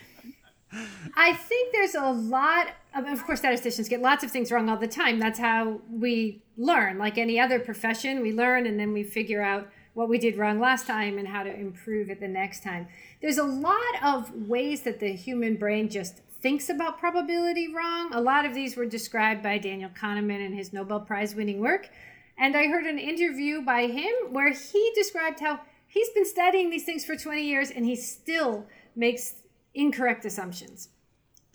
I 1.17 1.33
think 1.33 1.73
there's 1.73 1.95
a 1.95 2.11
lot 2.11 2.69
of, 2.95 3.07
of 3.07 3.25
course, 3.25 3.39
statisticians 3.39 3.89
get 3.89 4.03
lots 4.03 4.23
of 4.23 4.31
things 4.31 4.53
wrong 4.53 4.69
all 4.69 4.77
the 4.77 4.87
time. 4.87 5.19
That's 5.19 5.39
how 5.39 5.81
we 5.91 6.43
learn. 6.59 6.99
Like 6.99 7.17
any 7.17 7.41
other 7.41 7.59
profession, 7.59 8.21
we 8.21 8.33
learn 8.33 8.67
and 8.67 8.79
then 8.79 8.93
we 8.93 9.03
figure 9.03 9.43
out 9.43 9.69
what 9.95 10.11
we 10.11 10.19
did 10.19 10.37
wrong 10.37 10.61
last 10.61 10.87
time 10.87 11.17
and 11.17 11.27
how 11.27 11.43
to 11.43 11.55
improve 11.55 12.11
it 12.11 12.21
the 12.21 12.29
next 12.29 12.63
time. 12.63 12.87
There's 13.23 13.39
a 13.39 13.45
lot 13.45 13.81
of 14.05 14.31
ways 14.47 14.83
that 14.83 15.01
the 15.01 15.13
human 15.13 15.57
brain 15.57 15.89
just 15.89 16.21
thinks 16.43 16.69
about 16.69 16.99
probability 16.99 17.75
wrong. 17.75 18.13
A 18.13 18.21
lot 18.21 18.45
of 18.45 18.53
these 18.55 18.77
were 18.77 18.85
described 18.85 19.43
by 19.43 19.57
Daniel 19.57 19.91
Kahneman 19.91 20.45
in 20.45 20.53
his 20.53 20.71
Nobel 20.71 21.01
Prize 21.01 21.35
winning 21.35 21.61
work. 21.61 21.89
And 22.37 22.55
I 22.55 22.67
heard 22.67 22.85
an 22.85 22.99
interview 22.99 23.63
by 23.63 23.87
him 23.87 24.13
where 24.31 24.53
he 24.53 24.93
described 24.95 25.41
how 25.41 25.61
he's 25.87 26.11
been 26.11 26.27
studying 26.27 26.69
these 26.69 26.85
things 26.85 27.07
for 27.07 27.17
20 27.17 27.43
years 27.43 27.71
and 27.71 27.87
he 27.87 27.97
still 27.97 28.67
makes 28.95 29.37
incorrect 29.75 30.27
assumptions. 30.27 30.91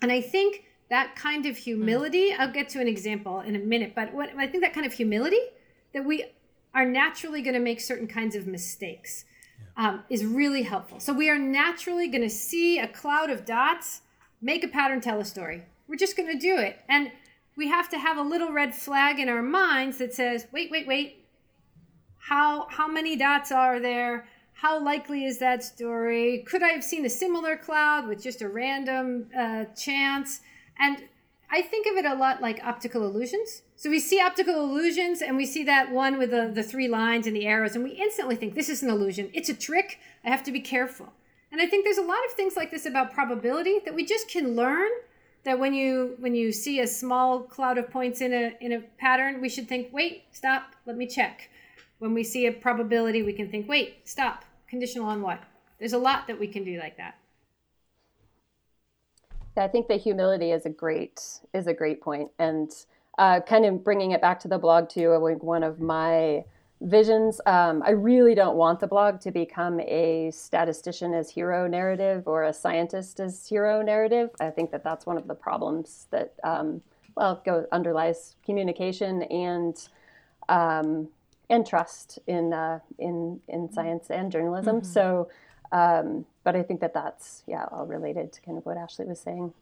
And 0.02 0.12
I 0.12 0.20
think 0.20 0.64
that 0.90 1.16
kind 1.16 1.46
of 1.46 1.56
humility, 1.56 2.32
mm. 2.32 2.38
I'll 2.38 2.52
get 2.52 2.68
to 2.70 2.80
an 2.80 2.88
example 2.88 3.40
in 3.40 3.56
a 3.56 3.58
minute, 3.58 3.94
but 3.94 4.12
what, 4.12 4.30
I 4.36 4.46
think 4.46 4.62
that 4.62 4.74
kind 4.74 4.84
of 4.84 4.92
humility 4.92 5.40
that 5.94 6.04
we 6.04 6.26
are 6.74 6.84
naturally 6.84 7.40
going 7.40 7.54
to 7.54 7.60
make 7.60 7.80
certain 7.80 8.06
kinds 8.06 8.34
of 8.34 8.46
mistakes 8.46 9.24
um, 9.76 10.02
is 10.10 10.24
really 10.24 10.62
helpful. 10.62 11.00
So 11.00 11.12
we 11.12 11.30
are 11.30 11.38
naturally 11.38 12.08
going 12.08 12.22
to 12.22 12.30
see 12.30 12.78
a 12.78 12.88
cloud 12.88 13.30
of 13.30 13.44
dots, 13.44 14.02
make 14.40 14.64
a 14.64 14.68
pattern, 14.68 15.00
tell 15.00 15.20
a 15.20 15.24
story. 15.24 15.62
We're 15.86 15.96
just 15.96 16.16
going 16.16 16.30
to 16.30 16.38
do 16.38 16.58
it. 16.58 16.78
And 16.88 17.10
we 17.56 17.68
have 17.68 17.88
to 17.90 17.98
have 17.98 18.16
a 18.16 18.22
little 18.22 18.52
red 18.52 18.74
flag 18.74 19.18
in 19.18 19.28
our 19.28 19.42
minds 19.42 19.98
that 19.98 20.14
says, 20.14 20.46
wait, 20.52 20.70
wait, 20.70 20.86
wait. 20.86 21.24
How, 22.18 22.66
how 22.70 22.86
many 22.86 23.16
dots 23.16 23.52
are 23.52 23.80
there? 23.80 24.26
How 24.54 24.82
likely 24.82 25.24
is 25.24 25.38
that 25.38 25.64
story? 25.64 26.44
Could 26.46 26.62
I 26.62 26.68
have 26.68 26.84
seen 26.84 27.04
a 27.04 27.10
similar 27.10 27.56
cloud 27.56 28.06
with 28.06 28.22
just 28.22 28.42
a 28.42 28.48
random 28.48 29.26
uh, 29.36 29.64
chance? 29.76 30.40
And 30.78 31.04
I 31.50 31.62
think 31.62 31.86
of 31.86 31.96
it 31.96 32.06
a 32.06 32.14
lot 32.14 32.40
like 32.40 32.64
optical 32.64 33.04
illusions. 33.04 33.62
So 33.76 33.90
we 33.90 33.98
see 33.98 34.20
optical 34.20 34.54
illusions 34.54 35.20
and 35.20 35.36
we 35.36 35.44
see 35.44 35.64
that 35.64 35.90
one 35.90 36.18
with 36.18 36.30
the, 36.30 36.50
the 36.54 36.62
three 36.62 36.88
lines 36.88 37.26
and 37.26 37.36
the 37.36 37.46
arrows, 37.46 37.74
and 37.74 37.84
we 37.84 37.90
instantly 37.90 38.36
think 38.36 38.54
this 38.54 38.68
is 38.68 38.82
an 38.82 38.88
illusion. 38.88 39.30
It's 39.34 39.48
a 39.48 39.54
trick. 39.54 39.98
I 40.24 40.30
have 40.30 40.44
to 40.44 40.52
be 40.52 40.60
careful. 40.60 41.12
And 41.50 41.60
I 41.60 41.66
think 41.66 41.84
there's 41.84 41.98
a 41.98 42.02
lot 42.02 42.24
of 42.26 42.32
things 42.32 42.56
like 42.56 42.70
this 42.70 42.86
about 42.86 43.12
probability 43.12 43.80
that 43.84 43.94
we 43.94 44.06
just 44.06 44.28
can 44.30 44.56
learn 44.56 44.88
that 45.44 45.58
when 45.58 45.74
you 45.74 46.16
when 46.20 46.34
you 46.34 46.52
see 46.52 46.80
a 46.80 46.86
small 46.86 47.40
cloud 47.40 47.76
of 47.76 47.90
points 47.90 48.20
in 48.20 48.32
a 48.32 48.56
in 48.60 48.72
a 48.72 48.80
pattern, 48.98 49.40
we 49.40 49.48
should 49.48 49.68
think, 49.68 49.92
wait, 49.92 50.24
stop, 50.32 50.74
let 50.86 50.96
me 50.96 51.06
check. 51.06 51.50
When 52.02 52.14
we 52.14 52.24
see 52.24 52.46
a 52.46 52.52
probability, 52.52 53.22
we 53.22 53.32
can 53.32 53.48
think, 53.48 53.68
wait, 53.68 54.08
stop, 54.08 54.44
Conditional 54.66 55.06
on 55.06 55.22
what? 55.22 55.38
There's 55.78 55.92
a 55.92 55.98
lot 55.98 56.26
that 56.26 56.40
we 56.40 56.48
can 56.48 56.64
do 56.64 56.80
like 56.80 56.96
that. 56.96 57.16
I 59.56 59.68
think 59.68 59.86
the 59.86 59.96
humility 59.96 60.50
is 60.50 60.66
a 60.66 60.70
great 60.70 61.20
is 61.54 61.68
a 61.68 61.74
great 61.74 62.00
point, 62.00 62.30
and 62.40 62.72
uh, 63.18 63.40
kind 63.40 63.66
of 63.66 63.84
bringing 63.84 64.10
it 64.12 64.20
back 64.20 64.40
to 64.40 64.48
the 64.48 64.58
blog 64.58 64.88
too. 64.88 65.10
One 65.42 65.62
of 65.62 65.78
my 65.78 66.44
visions. 66.80 67.40
Um, 67.46 67.82
I 67.84 67.90
really 67.90 68.34
don't 68.34 68.56
want 68.56 68.80
the 68.80 68.86
blog 68.86 69.20
to 69.20 69.30
become 69.30 69.78
a 69.78 70.30
statistician 70.32 71.14
as 71.14 71.28
hero 71.28 71.68
narrative 71.68 72.26
or 72.26 72.44
a 72.44 72.52
scientist 72.52 73.20
as 73.20 73.46
hero 73.46 73.82
narrative. 73.82 74.30
I 74.40 74.50
think 74.50 74.72
that 74.72 74.82
that's 74.82 75.04
one 75.04 75.18
of 75.18 75.28
the 75.28 75.34
problems 75.34 76.06
that 76.10 76.32
um, 76.42 76.80
well 77.14 77.42
go 77.44 77.66
underlies 77.70 78.36
communication 78.42 79.22
and 79.24 79.88
um, 80.48 81.08
and 81.52 81.66
trust 81.66 82.18
in 82.26 82.52
uh, 82.52 82.80
in 82.98 83.40
in 83.46 83.70
science 83.70 84.10
and 84.10 84.32
journalism. 84.32 84.76
Mm-hmm. 84.76 84.86
So, 84.86 85.28
um, 85.70 86.24
but 86.42 86.56
I 86.56 86.62
think 86.62 86.80
that 86.80 86.94
that's 86.94 87.44
yeah 87.46 87.66
all 87.70 87.86
related 87.86 88.32
to 88.32 88.40
kind 88.40 88.58
of 88.58 88.64
what 88.64 88.76
Ashley 88.76 89.04
was 89.04 89.20
saying. 89.20 89.52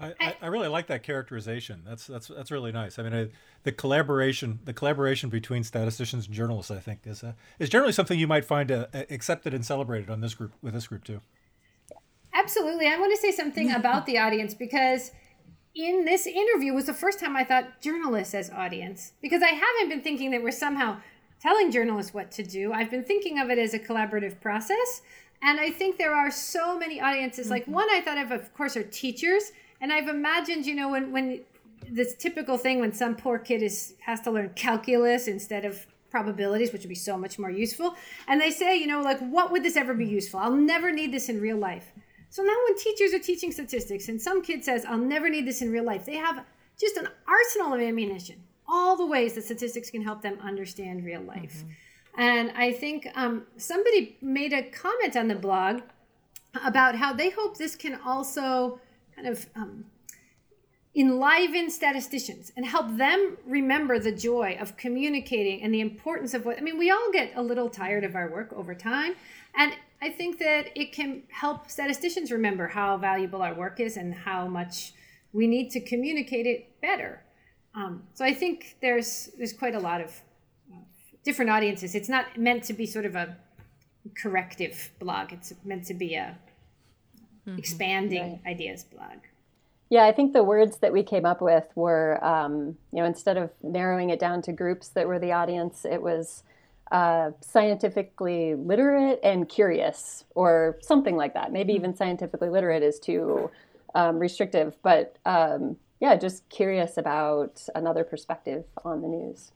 I, 0.00 0.34
I, 0.42 0.46
really 0.48 0.66
like 0.66 0.88
that 0.88 1.04
characterization. 1.04 1.82
That's 1.86 2.08
that's 2.08 2.26
that's 2.26 2.50
really 2.50 2.72
nice. 2.72 2.98
I 2.98 3.04
mean, 3.04 3.14
I, 3.14 3.28
the 3.62 3.70
collaboration 3.70 4.58
the 4.64 4.72
collaboration 4.72 5.30
between 5.30 5.62
statisticians 5.62 6.26
and 6.26 6.34
journalists, 6.34 6.72
I 6.72 6.80
think, 6.80 7.00
is 7.04 7.22
uh, 7.22 7.34
is 7.60 7.68
generally 7.68 7.92
something 7.92 8.18
you 8.18 8.26
might 8.26 8.44
find 8.44 8.72
uh, 8.72 8.86
accepted 9.10 9.54
and 9.54 9.64
celebrated 9.64 10.10
on 10.10 10.20
this 10.20 10.34
group 10.34 10.54
with 10.60 10.74
this 10.74 10.88
group 10.88 11.04
too. 11.04 11.20
Absolutely, 12.34 12.88
I 12.88 12.98
want 12.98 13.14
to 13.14 13.20
say 13.20 13.30
something 13.30 13.70
about 13.80 14.06
the 14.06 14.18
audience 14.18 14.54
because 14.54 15.12
in 15.74 16.04
this 16.04 16.26
interview 16.26 16.74
was 16.74 16.86
the 16.86 16.94
first 16.94 17.18
time 17.18 17.36
I 17.36 17.44
thought 17.44 17.80
journalists 17.80 18.34
as 18.34 18.50
audience 18.50 19.12
because 19.22 19.42
I 19.42 19.50
haven't 19.50 19.88
been 19.88 20.02
thinking 20.02 20.30
that 20.32 20.42
we're 20.42 20.50
somehow 20.50 20.98
telling 21.40 21.70
journalists 21.70 22.14
what 22.14 22.30
to 22.32 22.42
do. 22.42 22.72
I've 22.72 22.90
been 22.90 23.04
thinking 23.04 23.38
of 23.38 23.50
it 23.50 23.58
as 23.58 23.74
a 23.74 23.78
collaborative 23.78 24.40
process. 24.40 25.02
And 25.42 25.58
I 25.58 25.70
think 25.70 25.98
there 25.98 26.14
are 26.14 26.30
so 26.30 26.78
many 26.78 27.00
audiences. 27.00 27.50
Like 27.50 27.62
mm-hmm. 27.62 27.72
one 27.72 27.90
I 27.90 28.00
thought 28.00 28.18
of, 28.18 28.30
of 28.30 28.54
course, 28.54 28.76
are 28.76 28.84
teachers. 28.84 29.52
And 29.80 29.92
I've 29.92 30.08
imagined, 30.08 30.66
you 30.66 30.74
know, 30.74 30.90
when, 30.90 31.10
when 31.10 31.40
this 31.88 32.14
typical 32.14 32.56
thing 32.58 32.78
when 32.78 32.92
some 32.92 33.16
poor 33.16 33.38
kid 33.38 33.62
is 33.62 33.94
has 34.00 34.20
to 34.20 34.30
learn 34.30 34.50
calculus 34.54 35.26
instead 35.26 35.64
of 35.64 35.86
probabilities, 36.10 36.72
which 36.72 36.82
would 36.82 36.88
be 36.88 36.94
so 36.94 37.16
much 37.16 37.38
more 37.38 37.50
useful. 37.50 37.96
And 38.28 38.40
they 38.40 38.50
say, 38.50 38.76
you 38.76 38.86
know, 38.86 39.00
like, 39.00 39.18
what 39.18 39.50
would 39.50 39.64
this 39.64 39.76
ever 39.76 39.94
be 39.94 40.06
useful? 40.06 40.38
I'll 40.38 40.52
never 40.52 40.92
need 40.92 41.10
this 41.10 41.28
in 41.28 41.40
real 41.40 41.56
life. 41.56 41.90
So 42.32 42.42
now 42.42 42.56
when 42.66 42.78
teachers 42.78 43.12
are 43.12 43.18
teaching 43.18 43.52
statistics 43.52 44.08
and 44.08 44.20
some 44.20 44.40
kid 44.40 44.64
says, 44.64 44.86
I'll 44.86 44.96
never 44.96 45.28
need 45.28 45.46
this 45.46 45.60
in 45.60 45.70
real 45.70 45.84
life, 45.84 46.06
they 46.06 46.16
have 46.16 46.42
just 46.80 46.96
an 46.96 47.06
arsenal 47.28 47.74
of 47.74 47.80
ammunition, 47.82 48.36
all 48.66 48.96
the 48.96 49.04
ways 49.04 49.34
that 49.34 49.44
statistics 49.44 49.90
can 49.90 50.00
help 50.00 50.22
them 50.22 50.38
understand 50.42 51.04
real 51.04 51.20
life. 51.20 51.58
Mm-hmm. 51.58 52.20
And 52.22 52.50
I 52.52 52.72
think 52.72 53.06
um, 53.16 53.42
somebody 53.58 54.16
made 54.22 54.54
a 54.54 54.62
comment 54.62 55.14
on 55.14 55.28
the 55.28 55.34
blog 55.34 55.82
about 56.64 56.94
how 56.94 57.12
they 57.12 57.28
hope 57.28 57.58
this 57.58 57.76
can 57.76 58.00
also 58.02 58.80
kind 59.14 59.28
of 59.28 59.44
um, 59.54 59.84
enliven 60.96 61.68
statisticians 61.70 62.50
and 62.56 62.64
help 62.64 62.96
them 62.96 63.36
remember 63.46 63.98
the 63.98 64.12
joy 64.12 64.56
of 64.58 64.78
communicating 64.78 65.62
and 65.62 65.74
the 65.74 65.82
importance 65.82 66.32
of 66.32 66.46
what 66.46 66.56
I 66.56 66.62
mean, 66.62 66.78
we 66.78 66.90
all 66.90 67.12
get 67.12 67.32
a 67.36 67.42
little 67.42 67.68
tired 67.68 68.04
of 68.04 68.16
our 68.16 68.30
work 68.30 68.54
over 68.54 68.74
time. 68.74 69.16
And 69.54 69.74
I 70.02 70.10
think 70.10 70.40
that 70.40 70.66
it 70.74 70.92
can 70.92 71.22
help 71.30 71.70
statisticians 71.70 72.32
remember 72.32 72.66
how 72.66 72.96
valuable 72.96 73.40
our 73.40 73.54
work 73.54 73.78
is 73.78 73.96
and 73.96 74.12
how 74.12 74.48
much 74.48 74.94
we 75.32 75.46
need 75.46 75.70
to 75.70 75.80
communicate 75.80 76.44
it 76.44 76.80
better. 76.80 77.22
Um, 77.74 78.02
so 78.12 78.24
I 78.24 78.34
think 78.34 78.76
there's 78.82 79.30
there's 79.38 79.52
quite 79.52 79.76
a 79.76 79.78
lot 79.78 80.00
of 80.00 80.10
uh, 80.72 80.78
different 81.24 81.52
audiences. 81.52 81.94
It's 81.94 82.08
not 82.08 82.36
meant 82.36 82.64
to 82.64 82.72
be 82.72 82.84
sort 82.84 83.06
of 83.06 83.14
a 83.14 83.36
corrective 84.20 84.90
blog. 84.98 85.32
It's 85.32 85.52
meant 85.64 85.86
to 85.86 85.94
be 85.94 86.16
a 86.16 86.36
mm-hmm. 87.46 87.56
expanding 87.56 88.40
right. 88.44 88.52
ideas 88.54 88.82
blog. 88.82 89.18
Yeah, 89.88 90.04
I 90.04 90.12
think 90.12 90.32
the 90.32 90.42
words 90.42 90.78
that 90.78 90.92
we 90.92 91.02
came 91.04 91.24
up 91.24 91.40
with 91.40 91.68
were, 91.76 92.22
um, 92.24 92.76
you 92.92 93.00
know, 93.00 93.04
instead 93.04 93.36
of 93.36 93.50
narrowing 93.62 94.10
it 94.10 94.18
down 94.18 94.42
to 94.42 94.52
groups 94.52 94.88
that 94.88 95.06
were 95.06 95.18
the 95.20 95.32
audience, 95.32 95.84
it 95.84 96.02
was 96.02 96.42
uh, 96.92 97.30
scientifically 97.40 98.54
literate 98.54 99.18
and 99.24 99.48
curious, 99.48 100.24
or 100.34 100.78
something 100.82 101.16
like 101.16 101.32
that. 101.32 101.50
Maybe 101.50 101.72
even 101.72 101.96
scientifically 101.96 102.50
literate 102.50 102.82
is 102.82 103.00
too 103.00 103.50
um, 103.94 104.18
restrictive, 104.18 104.76
but 104.82 105.16
um, 105.24 105.76
yeah, 106.00 106.16
just 106.16 106.46
curious 106.50 106.98
about 106.98 107.66
another 107.74 108.04
perspective 108.04 108.64
on 108.84 109.00
the 109.00 109.08
news. 109.08 109.52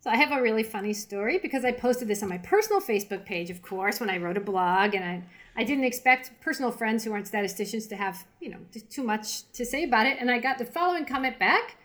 So 0.00 0.10
I 0.10 0.16
have 0.16 0.32
a 0.32 0.42
really 0.42 0.64
funny 0.64 0.92
story 0.92 1.38
because 1.38 1.64
I 1.64 1.70
posted 1.70 2.08
this 2.08 2.22
on 2.24 2.28
my 2.28 2.38
personal 2.38 2.80
Facebook 2.80 3.24
page, 3.24 3.50
of 3.50 3.62
course, 3.62 4.00
when 4.00 4.10
I 4.10 4.18
wrote 4.18 4.36
a 4.36 4.40
blog, 4.40 4.94
and 4.94 5.04
I 5.04 5.22
I 5.56 5.62
didn't 5.62 5.84
expect 5.84 6.40
personal 6.40 6.72
friends 6.72 7.04
who 7.04 7.12
aren't 7.12 7.28
statisticians 7.28 7.86
to 7.88 7.96
have 7.96 8.26
you 8.40 8.50
know 8.50 8.58
too 8.90 9.04
much 9.04 9.50
to 9.52 9.64
say 9.64 9.84
about 9.84 10.06
it, 10.06 10.18
and 10.20 10.28
I 10.28 10.40
got 10.40 10.58
the 10.58 10.64
following 10.64 11.04
comment 11.04 11.38
back 11.38 11.76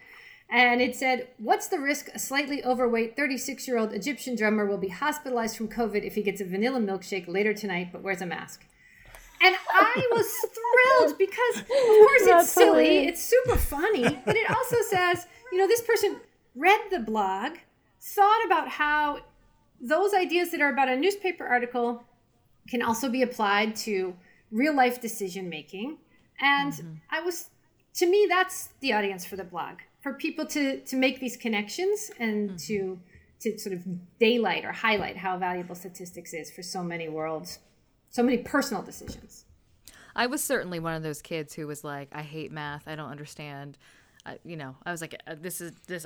And 0.53 0.81
it 0.81 0.95
said, 0.95 1.29
What's 1.39 1.65
the 1.65 1.79
risk 1.79 2.09
a 2.13 2.19
slightly 2.19 2.63
overweight 2.63 3.15
36 3.15 3.67
year 3.67 3.79
old 3.79 3.91
Egyptian 3.91 4.35
drummer 4.35 4.67
will 4.67 4.77
be 4.77 4.89
hospitalized 4.89 5.57
from 5.57 5.67
COVID 5.67 6.03
if 6.03 6.13
he 6.13 6.21
gets 6.21 6.41
a 6.41 6.45
vanilla 6.45 6.79
milkshake 6.79 7.27
later 7.27 7.55
tonight 7.55 7.89
but 7.91 8.03
wears 8.03 8.21
a 8.21 8.27
mask? 8.27 8.63
And 9.41 9.55
I 9.67 10.07
was 10.11 10.27
thrilled 10.53 11.17
because, 11.17 11.61
of 11.61 11.67
course, 11.67 12.21
it's 12.21 12.51
silly, 12.51 13.07
it's 13.07 13.21
super 13.21 13.57
funny, 13.57 14.21
but 14.23 14.37
it 14.37 14.49
also 14.49 14.77
says, 14.87 15.25
you 15.51 15.57
know, 15.57 15.67
this 15.67 15.81
person 15.81 16.17
read 16.55 16.79
the 16.91 16.99
blog, 16.99 17.53
thought 17.99 18.45
about 18.45 18.69
how 18.69 19.21
those 19.81 20.13
ideas 20.13 20.51
that 20.51 20.61
are 20.61 20.71
about 20.71 20.87
a 20.87 20.95
newspaper 20.95 21.45
article 21.45 22.03
can 22.69 22.83
also 22.83 23.09
be 23.09 23.23
applied 23.23 23.75
to 23.75 24.15
real 24.51 24.75
life 24.75 25.01
decision 25.01 25.49
making. 25.49 25.97
And 26.39 26.71
mm-hmm. 26.71 26.93
I 27.09 27.21
was, 27.21 27.49
to 27.95 28.05
me, 28.05 28.27
that's 28.29 28.69
the 28.81 28.93
audience 28.93 29.25
for 29.25 29.35
the 29.35 29.43
blog 29.43 29.79
for 30.03 30.13
people 30.13 30.45
to 30.45 30.81
to 30.81 30.95
make 30.95 31.19
these 31.19 31.37
connections 31.37 32.11
and 32.19 32.49
mm-hmm. 32.49 32.57
to 32.57 32.99
to 33.39 33.57
sort 33.57 33.73
of 33.73 33.83
daylight 34.19 34.63
or 34.65 34.71
highlight 34.71 35.17
how 35.17 35.37
valuable 35.37 35.75
statistics 35.75 36.33
is 36.33 36.51
for 36.51 36.61
so 36.61 36.83
many 36.83 37.09
worlds, 37.09 37.59
so 38.09 38.21
many 38.21 38.37
personal 38.37 38.83
decisions. 38.83 39.45
I 40.15 40.27
was 40.27 40.43
certainly 40.43 40.79
one 40.79 40.93
of 40.93 41.03
those 41.03 41.21
kids 41.21 41.53
who 41.55 41.65
was 41.65 41.83
like, 41.83 42.09
I 42.11 42.21
hate 42.21 42.51
math. 42.51 42.87
I 42.87 42.95
don't 42.95 43.09
understand. 43.09 43.77
I, 44.25 44.39
you 44.45 44.55
know, 44.55 44.75
I 44.85 44.91
was 44.91 45.01
like, 45.01 45.21
uh, 45.27 45.35
this 45.39 45.59
is 45.59 45.73
this. 45.87 46.05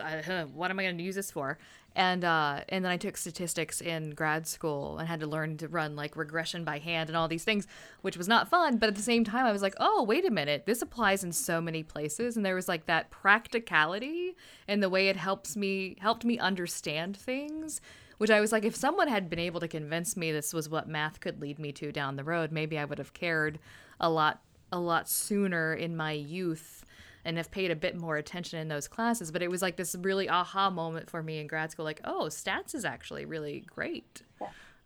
What 0.54 0.72
am 0.72 0.80
I 0.80 0.84
going 0.84 0.98
to 0.98 1.04
use 1.04 1.16
this 1.16 1.30
for? 1.30 1.60
And 1.96 2.24
uh, 2.24 2.62
and 2.70 2.84
then 2.84 2.92
I 2.92 2.98
took 2.98 3.16
statistics 3.16 3.80
in 3.80 4.12
grad 4.12 4.48
school 4.48 4.98
and 4.98 5.08
had 5.08 5.20
to 5.20 5.28
learn 5.28 5.58
to 5.58 5.68
run 5.68 5.96
like 5.96 6.16
regression 6.16 6.64
by 6.64 6.80
hand 6.80 7.10
and 7.10 7.18
all 7.18 7.28
these 7.28 7.44
things, 7.44 7.68
which 8.02 8.18
was 8.18 8.28
not 8.28 8.50
fun. 8.50 8.78
But 8.78 8.90
at 8.90 8.96
the 8.96 9.02
same 9.02 9.24
time, 9.24 9.46
I 9.46 9.52
was 9.52 9.62
like, 9.62 9.76
oh, 9.80 10.04
wait 10.04 10.26
a 10.26 10.32
minute, 10.32 10.66
this 10.66 10.82
applies 10.82 11.24
in 11.24 11.32
so 11.32 11.62
many 11.62 11.84
places. 11.84 12.36
And 12.36 12.46
there 12.46 12.56
was 12.56 12.68
like 12.68 12.88
that 12.88 13.12
practicality 13.12 14.36
and 14.68 14.82
the 14.82 14.90
way 14.90 15.10
it 15.10 15.18
helps 15.18 15.56
me 15.56 15.96
helped 16.00 16.26
me 16.26 16.40
understand 16.40 17.16
things 17.18 17.82
which 18.18 18.32
I 18.32 18.40
was 18.40 18.52
like, 18.52 18.66
if 18.66 18.76
someone 18.76 19.08
had 19.08 19.30
been 19.30 19.38
able 19.38 19.60
to 19.60 19.68
convince 19.68 20.18
me 20.18 20.32
this 20.32 20.52
was 20.52 20.68
what 20.68 20.88
math 20.88 21.20
could 21.20 21.40
lead 21.40 21.60
me 21.60 21.72
to 21.74 21.92
down 21.92 22.16
the 22.16 22.24
road, 22.24 22.52
maybe 22.52 22.78
I 22.80 22.86
would 22.86 22.98
have 22.98 23.14
cared 23.14 23.60
a 24.00 24.10
lot, 24.10 24.42
a 24.72 24.80
lot 24.80 25.08
sooner 25.08 25.76
in 25.76 25.96
my 25.96 26.14
youth 26.14 26.84
and 27.28 27.36
have 27.36 27.52
paid 27.52 27.72
a 27.72 27.76
bit 27.76 27.98
more 27.98 28.16
attention 28.16 28.58
in 28.58 28.70
those 28.70 28.88
classes. 28.88 29.34
But 29.34 29.44
it 29.44 29.52
was 29.52 29.62
like 29.62 29.76
this 29.76 29.98
really 30.00 30.30
aha 30.30 30.70
moment 30.70 31.10
for 31.10 31.22
me 31.22 31.40
in 31.40 31.48
grad 31.48 31.72
school, 31.72 31.84
like, 31.84 32.00
oh, 32.06 32.28
stats 32.30 32.74
is 32.74 32.86
actually 32.86 33.26
really 33.26 33.66
great. 33.68 34.22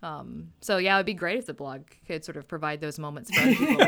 Um, 0.02 0.52
so 0.60 0.78
yeah, 0.78 0.96
it 0.96 1.00
would 1.00 1.06
be 1.06 1.14
great 1.14 1.38
if 1.38 1.46
the 1.46 1.54
blog 1.54 1.84
could 2.08 2.26
sort 2.26 2.36
of 2.36 2.48
provide 2.48 2.82
those 2.82 2.98
moments 2.98 3.30
for 3.30 3.42
other 3.42 3.54
people. 3.54 3.78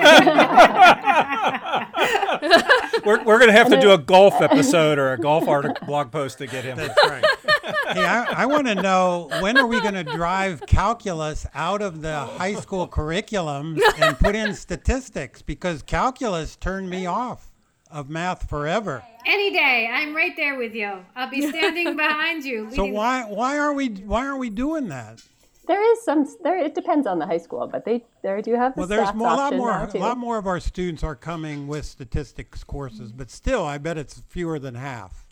We're, 3.03 3.23
we're 3.23 3.39
going 3.39 3.49
to 3.49 3.57
have 3.57 3.69
to 3.69 3.81
do 3.81 3.91
a 3.91 3.97
golf 3.97 4.39
episode 4.39 4.99
or 4.99 5.13
a 5.13 5.17
golf 5.17 5.47
article 5.47 5.87
blog 5.87 6.11
post 6.11 6.37
to 6.37 6.47
get 6.47 6.63
him. 6.63 6.77
That's 6.77 6.97
right. 7.05 7.25
hey, 7.93 8.05
I, 8.05 8.43
I 8.43 8.45
want 8.45 8.67
to 8.67 8.75
know 8.75 9.29
when 9.39 9.57
are 9.57 9.65
we 9.65 9.81
going 9.81 9.95
to 9.95 10.03
drive 10.03 10.61
calculus 10.67 11.47
out 11.55 11.81
of 11.81 12.01
the 12.01 12.19
high 12.19 12.53
school 12.53 12.87
curriculum 12.87 13.79
and 13.97 14.17
put 14.19 14.35
in 14.35 14.53
statistics 14.53 15.41
because 15.41 15.81
calculus 15.81 16.55
turned 16.55 16.89
me 16.89 17.07
off 17.07 17.52
of 17.93 18.09
math 18.09 18.49
forever. 18.49 19.03
Any 19.25 19.51
day, 19.51 19.89
I'm 19.91 20.15
right 20.15 20.35
there 20.35 20.57
with 20.57 20.73
you. 20.73 20.91
I'll 21.15 21.29
be 21.29 21.47
standing 21.47 21.95
behind 21.97 22.43
you. 22.43 22.69
So 22.71 22.83
leading- 22.83 22.95
why 22.95 23.23
why 23.23 23.57
are 23.57 23.73
we 23.73 23.89
why 23.89 24.25
aren't 24.25 24.39
we 24.39 24.49
doing 24.49 24.89
that? 24.89 25.21
There 25.65 25.93
is 25.93 26.03
some. 26.03 26.27
There 26.43 26.57
it 26.57 26.75
depends 26.75 27.07
on 27.07 27.19
the 27.19 27.25
high 27.25 27.37
school, 27.37 27.67
but 27.71 27.85
they 27.85 28.03
there 28.21 28.41
do 28.41 28.53
have 28.55 28.75
the 28.75 28.81
Well, 28.81 28.87
there's 28.87 29.13
more, 29.13 29.27
a 29.27 29.31
lot 29.31 29.39
option 29.39 29.57
more 29.59 29.89
a 29.93 29.97
lot 29.97 30.17
more 30.17 30.37
of 30.37 30.45
our 30.45 30.59
students 30.59 31.03
are 31.03 31.15
coming 31.15 31.67
with 31.67 31.85
statistics 31.85 32.63
courses, 32.65 33.13
but 33.13 33.31
still, 33.31 33.63
I 33.63 33.77
bet 33.77 33.97
it's 33.97 34.21
fewer 34.27 34.59
than 34.59 34.75
half. 34.75 35.25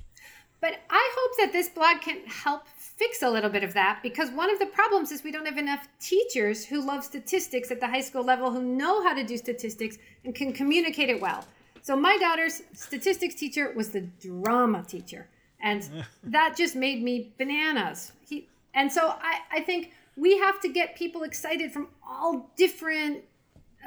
But 0.62 0.76
I 0.90 1.16
hope 1.18 1.38
that 1.40 1.52
this 1.52 1.70
blog 1.70 2.02
can 2.02 2.22
help 2.28 2.68
fix 3.02 3.24
a 3.24 3.30
little 3.30 3.50
bit 3.50 3.64
of 3.64 3.74
that 3.74 4.00
because 4.04 4.30
one 4.30 4.50
of 4.52 4.60
the 4.60 4.68
problems 4.68 5.12
is 5.12 5.24
we 5.24 5.32
don't 5.32 5.48
have 5.48 5.58
enough 5.58 5.88
teachers 6.00 6.64
who 6.64 6.86
love 6.86 7.04
statistics 7.04 7.72
at 7.72 7.80
the 7.80 7.88
high 7.88 8.02
school 8.02 8.24
level 8.24 8.52
who 8.52 8.62
know 8.62 9.04
how 9.04 9.14
to 9.16 9.24
do 9.24 9.36
statistics 9.38 9.98
and 10.24 10.36
can 10.36 10.54
communicate 10.54 11.10
it 11.10 11.20
well. 11.20 11.44
So 11.82 11.96
my 11.96 12.18
daughter's 12.18 12.62
statistics 12.74 13.36
teacher 13.36 13.74
was 13.76 13.90
the 13.90 14.02
drama 14.02 14.84
teacher. 14.88 15.28
And 15.60 15.88
that 16.24 16.56
just 16.56 16.76
made 16.76 17.04
me 17.04 17.34
bananas. 17.38 18.14
He, 18.28 18.48
and 18.74 18.92
so 18.92 19.10
I, 19.10 19.40
I 19.52 19.62
think 19.62 19.92
we 20.16 20.38
have 20.38 20.60
to 20.62 20.70
get 20.70 20.96
people 20.96 21.24
excited 21.24 21.72
from 21.72 21.88
all 22.08 22.52
different 22.56 23.24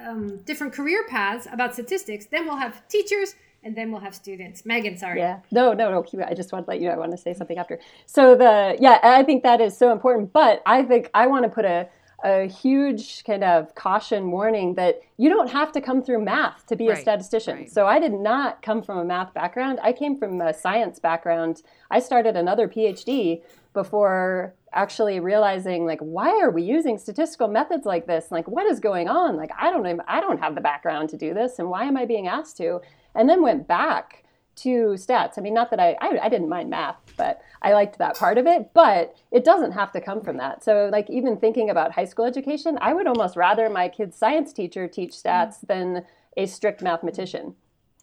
um, 0.05 0.39
different 0.39 0.73
career 0.73 1.07
paths 1.09 1.47
about 1.53 1.75
statistics. 1.75 2.27
Then 2.27 2.47
we'll 2.47 2.57
have 2.57 2.87
teachers 2.89 3.37
and 3.63 3.77
then 3.77 3.91
we'll 3.91 4.01
have 4.01 4.15
students. 4.15 4.67
Megan, 4.67 4.97
sorry. 4.99 5.21
Yeah. 5.21 5.39
No, 5.53 5.73
no, 5.73 5.91
no. 5.91 6.03
keep 6.03 6.21
it. 6.21 6.27
I 6.29 6.35
just 6.35 6.53
want 6.53 6.67
to 6.67 6.71
let 6.71 6.81
you 6.81 6.89
know. 6.89 6.95
I 6.95 6.99
want 6.99 7.13
to 7.13 7.17
say 7.17 7.33
something 7.33 7.59
after. 7.59 7.79
So 8.07 8.35
the 8.37 8.77
yeah, 8.81 8.99
I 9.03 9.23
think 9.23 9.43
that 9.43 9.61
is 9.61 9.77
so 9.77 9.93
important. 9.93 10.33
But 10.33 10.63
I 10.67 10.83
think 10.83 11.11
I 11.15 11.27
want 11.27 11.45
to 11.45 11.49
put 11.49 11.65
a 11.65 11.89
a 12.25 12.47
huge 12.47 13.23
kind 13.25 13.45
of 13.45 13.75
caution 13.75 14.31
warning 14.31 14.75
that 14.75 15.03
you 15.19 15.29
don't 15.29 15.51
have 15.51 15.71
to 15.73 15.81
come 15.81 16.03
through 16.03 16.25
math 16.25 16.65
to 16.67 16.75
be 16.75 16.89
a 16.89 16.97
statistician. 16.97 17.59
right. 17.59 17.71
So 17.71 17.87
I 17.87 18.01
did 18.01 18.15
not 18.15 18.63
come 18.63 18.83
from 18.83 18.99
a 18.99 19.05
math 19.05 19.35
background. 19.35 19.79
I 19.83 19.93
came 19.93 20.17
from 20.17 20.41
a 20.41 20.55
science 20.55 20.99
background. 20.99 21.63
I 21.91 22.01
started 22.01 22.35
another 22.35 22.67
PhD 22.67 23.43
before 23.75 24.55
actually 24.73 25.21
realizing 25.21 25.85
like 25.85 26.01
why 26.01 26.31
are 26.41 26.51
we 26.51 26.63
using 26.63 26.97
statistical 26.97 27.47
methods 27.47 27.85
like 27.85 28.07
this? 28.07 28.31
Like 28.31 28.49
what 28.49 28.67
is 28.67 28.81
going 28.81 29.09
on? 29.09 29.37
Like 29.37 29.51
I 29.59 29.71
don't 29.71 29.87
even, 29.87 30.01
I 30.09 30.21
don't 30.21 30.41
have 30.41 30.55
the 30.55 30.63
background 30.63 31.11
to 31.11 31.19
do 31.19 31.35
this 31.35 31.59
and 31.59 31.69
why 31.69 31.85
am 31.85 31.97
I 31.97 32.07
being 32.07 32.27
asked 32.27 32.57
to? 32.57 32.81
And 33.15 33.29
then 33.29 33.43
went 33.43 33.69
back 33.69 34.24
to 34.57 34.95
stats. 34.95 35.39
I 35.39 35.41
mean, 35.41 35.55
not 35.55 35.71
that 35.71 35.81
I, 35.81 35.97
I, 36.01 36.19
I 36.25 36.29
didn't 36.29 36.49
mind 36.49 36.71
math, 36.71 36.97
but 37.17 37.41
I 37.63 37.73
liked 37.73 37.99
that 37.99 38.17
part 38.17 38.39
of 38.39 38.47
it. 38.47 38.71
But 38.75 39.17
it 39.31 39.45
doesn't 39.45 39.73
have 39.73 39.93
to 39.93 40.01
come 40.01 40.21
from 40.21 40.37
that. 40.39 40.65
So, 40.65 40.89
like, 40.93 41.11
even 41.11 41.37
thinking 41.37 41.71
about 41.71 41.93
high 41.93 42.05
school 42.05 42.25
education, 42.25 42.79
I 42.81 42.95
would 42.95 43.07
almost 43.07 43.37
rather 43.37 43.69
my 43.69 43.89
kid's 43.89 44.17
science 44.17 44.53
teacher 44.53 44.89
teach 44.89 45.13
stats 45.13 45.57
than 45.67 46.05
a 46.37 46.47
strict 46.47 46.83
mathematician 46.83 47.55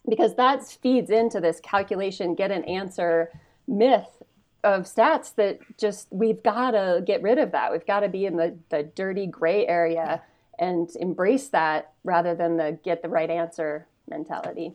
because 0.08 0.34
that 0.34 0.64
feeds 0.64 1.10
into 1.10 1.40
this 1.40 1.60
calculation, 1.60 2.34
get 2.34 2.50
an 2.50 2.64
answer 2.64 3.30
myth 3.66 4.22
of 4.64 4.82
stats 4.82 5.34
that 5.34 5.58
just 5.78 6.08
we've 6.10 6.42
got 6.42 6.72
to 6.72 7.02
get 7.04 7.22
rid 7.22 7.38
of 7.38 7.52
that. 7.52 7.72
We've 7.72 7.86
got 7.86 8.00
to 8.00 8.08
be 8.08 8.26
in 8.26 8.36
the, 8.36 8.56
the 8.70 8.82
dirty 8.82 9.26
gray 9.26 9.66
area 9.66 10.22
and 10.58 10.88
embrace 10.96 11.48
that 11.48 11.92
rather 12.04 12.34
than 12.34 12.56
the 12.56 12.78
get 12.84 13.02
the 13.02 13.08
right 13.08 13.30
answer 13.30 13.86
mentality. 14.08 14.74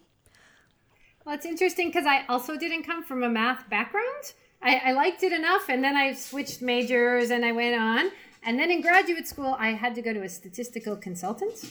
Well, 1.27 1.35
it's 1.35 1.45
interesting 1.45 1.89
because 1.89 2.05
I 2.05 2.23
also 2.29 2.55
didn't 2.55 2.83
come 2.83 3.03
from 3.03 3.21
a 3.21 3.27
math 3.27 3.69
background. 3.69 4.31
I, 4.61 4.77
I 4.77 4.91
liked 4.93 5.23
it 5.23 5.33
enough, 5.33 5.67
and 5.67 5.83
then 5.83 5.97
I 5.97 6.13
switched 6.13 6.61
majors 6.61 7.31
and 7.31 7.43
I 7.43 7.51
went 7.51 7.75
on. 7.75 8.11
And 8.43 8.57
then 8.57 8.71
in 8.71 8.79
graduate 8.79 9.27
school, 9.27 9.53
I 9.59 9.71
had 9.71 9.93
to 9.95 10.01
go 10.01 10.13
to 10.13 10.21
a 10.21 10.29
statistical 10.29 10.95
consultant. 10.95 11.69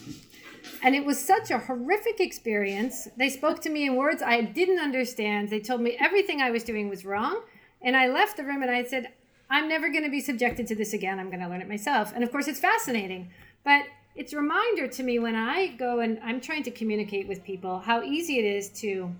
And 0.82 0.94
it 0.94 1.06
was 1.06 1.18
such 1.18 1.50
a 1.50 1.56
horrific 1.56 2.20
experience. 2.20 3.08
They 3.16 3.30
spoke 3.30 3.62
to 3.62 3.70
me 3.70 3.86
in 3.86 3.96
words 3.96 4.20
I 4.20 4.42
didn't 4.42 4.78
understand. 4.78 5.48
They 5.48 5.60
told 5.60 5.80
me 5.80 5.96
everything 5.98 6.42
I 6.42 6.50
was 6.50 6.62
doing 6.62 6.90
was 6.90 7.06
wrong. 7.06 7.40
And 7.80 7.96
I 7.96 8.08
left 8.08 8.36
the 8.36 8.44
room 8.44 8.60
and 8.60 8.70
I 8.70 8.84
said, 8.84 9.14
I'm 9.48 9.70
never 9.70 9.88
going 9.88 10.04
to 10.04 10.10
be 10.10 10.20
subjected 10.20 10.66
to 10.66 10.74
this 10.74 10.92
again. 10.92 11.18
I'm 11.18 11.30
going 11.30 11.40
to 11.40 11.48
learn 11.48 11.62
it 11.62 11.68
myself. 11.68 12.12
And 12.14 12.22
of 12.22 12.30
course, 12.30 12.46
it's 12.46 12.60
fascinating. 12.60 13.30
But 13.64 13.84
it's 14.16 14.34
a 14.34 14.36
reminder 14.36 14.86
to 14.86 15.02
me 15.02 15.18
when 15.18 15.34
I 15.34 15.68
go 15.68 16.00
and 16.00 16.20
I'm 16.22 16.42
trying 16.42 16.64
to 16.64 16.70
communicate 16.70 17.26
with 17.26 17.42
people 17.42 17.78
how 17.78 18.02
easy 18.02 18.38
it 18.38 18.44
is 18.44 18.68
to 18.80 19.14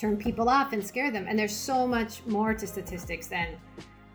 turn 0.00 0.16
people 0.16 0.48
off 0.48 0.72
and 0.72 0.84
scare 0.84 1.10
them. 1.10 1.26
And 1.28 1.38
there's 1.38 1.54
so 1.54 1.86
much 1.86 2.24
more 2.26 2.54
to 2.54 2.66
statistics 2.66 3.26
than 3.26 3.48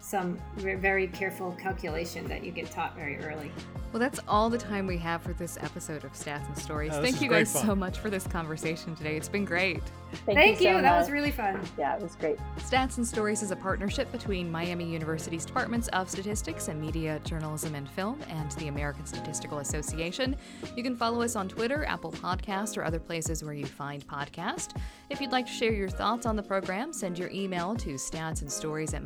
some 0.05 0.37
very 0.57 1.07
careful 1.07 1.51
calculation 1.53 2.27
that 2.27 2.43
you 2.43 2.51
get 2.51 2.69
taught 2.69 2.95
very 2.95 3.17
early. 3.25 3.51
Well, 3.91 3.99
that's 3.99 4.19
all 4.27 4.49
the 4.49 4.57
time 4.57 4.85
we 4.85 4.97
have 4.97 5.23
for 5.23 5.33
this 5.33 5.57
episode 5.61 6.03
of 6.03 6.11
Stats 6.13 6.45
and 6.47 6.57
Stories. 6.57 6.91
Oh, 6.93 7.01
Thank 7.01 7.21
you 7.21 7.29
guys 7.29 7.51
fun. 7.51 7.65
so 7.65 7.75
much 7.75 7.97
for 7.97 8.09
this 8.09 8.27
conversation 8.27 8.93
today. 8.93 9.15
It's 9.15 9.29
been 9.29 9.45
great. 9.45 9.81
Thank, 10.25 10.61
you. 10.61 10.73
so 10.73 10.81
that 10.81 10.97
was 10.97 11.09
really 11.09 11.31
fun. 11.31 11.59
Yeah, 11.77 11.95
it 11.95 12.01
was 12.01 12.15
great. 12.15 12.37
Stats 12.57 12.97
and 12.97 13.07
Stories 13.07 13.41
is 13.41 13.51
a 13.51 13.55
partnership 13.55 14.11
between 14.11 14.51
Miami 14.51 14.85
University's 14.85 15.45
Departments 15.45 15.87
of 15.89 16.09
Statistics 16.09 16.67
and 16.67 16.79
Media, 16.79 17.19
Journalism, 17.23 17.73
and 17.75 17.89
Film 17.89 18.19
and 18.29 18.51
the 18.51 18.67
American 18.67 19.05
Statistical 19.05 19.59
Association. 19.59 20.35
You 20.75 20.83
can 20.83 20.95
follow 20.95 21.21
us 21.21 21.35
on 21.35 21.49
Twitter, 21.49 21.85
Apple 21.85 22.11
Podcasts, 22.11 22.77
or 22.77 22.83
other 22.83 22.99
places 22.99 23.43
where 23.43 23.53
you 23.53 23.65
find 23.65 24.05
podcasts. 24.07 24.75
If 25.09 25.21
you'd 25.21 25.31
like 25.31 25.47
to 25.47 25.51
share 25.51 25.73
your 25.73 25.89
thoughts 25.89 26.25
on 26.25 26.35
the 26.35 26.43
program, 26.43 26.93
send 26.93 27.17
your 27.17 27.29
email 27.29 27.75
to 27.77 27.95
statsandstories 27.95 28.93
at 28.93 29.03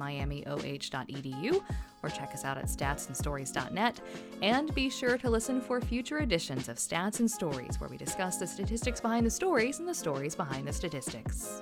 miamioh.edu 0.90 1.62
or 2.04 2.10
check 2.10 2.34
us 2.34 2.46
out 2.46 2.58
at 2.58 2.66
statsandstories.net. 2.66 4.02
And 4.42 4.74
be 4.74 4.90
sure 4.90 5.18
to 5.18 5.30
listen 5.30 5.62
for 5.62 5.82
future 5.82 6.20
editions 6.20 6.70
of 6.70 6.78
Stats 6.78 7.20
and 7.20 7.30
Stories, 7.30 7.80
where 7.80 7.90
we 7.90 7.98
discuss 7.98 8.38
the 8.38 8.48
statistics 8.48 9.02
behind 9.02 9.26
the 9.26 9.32
stories 9.32 9.80
and 9.80 9.88
the 9.88 9.94
stories 9.94 10.36
behind 10.36 10.68
the 10.68 10.74
statistics. 10.74 11.62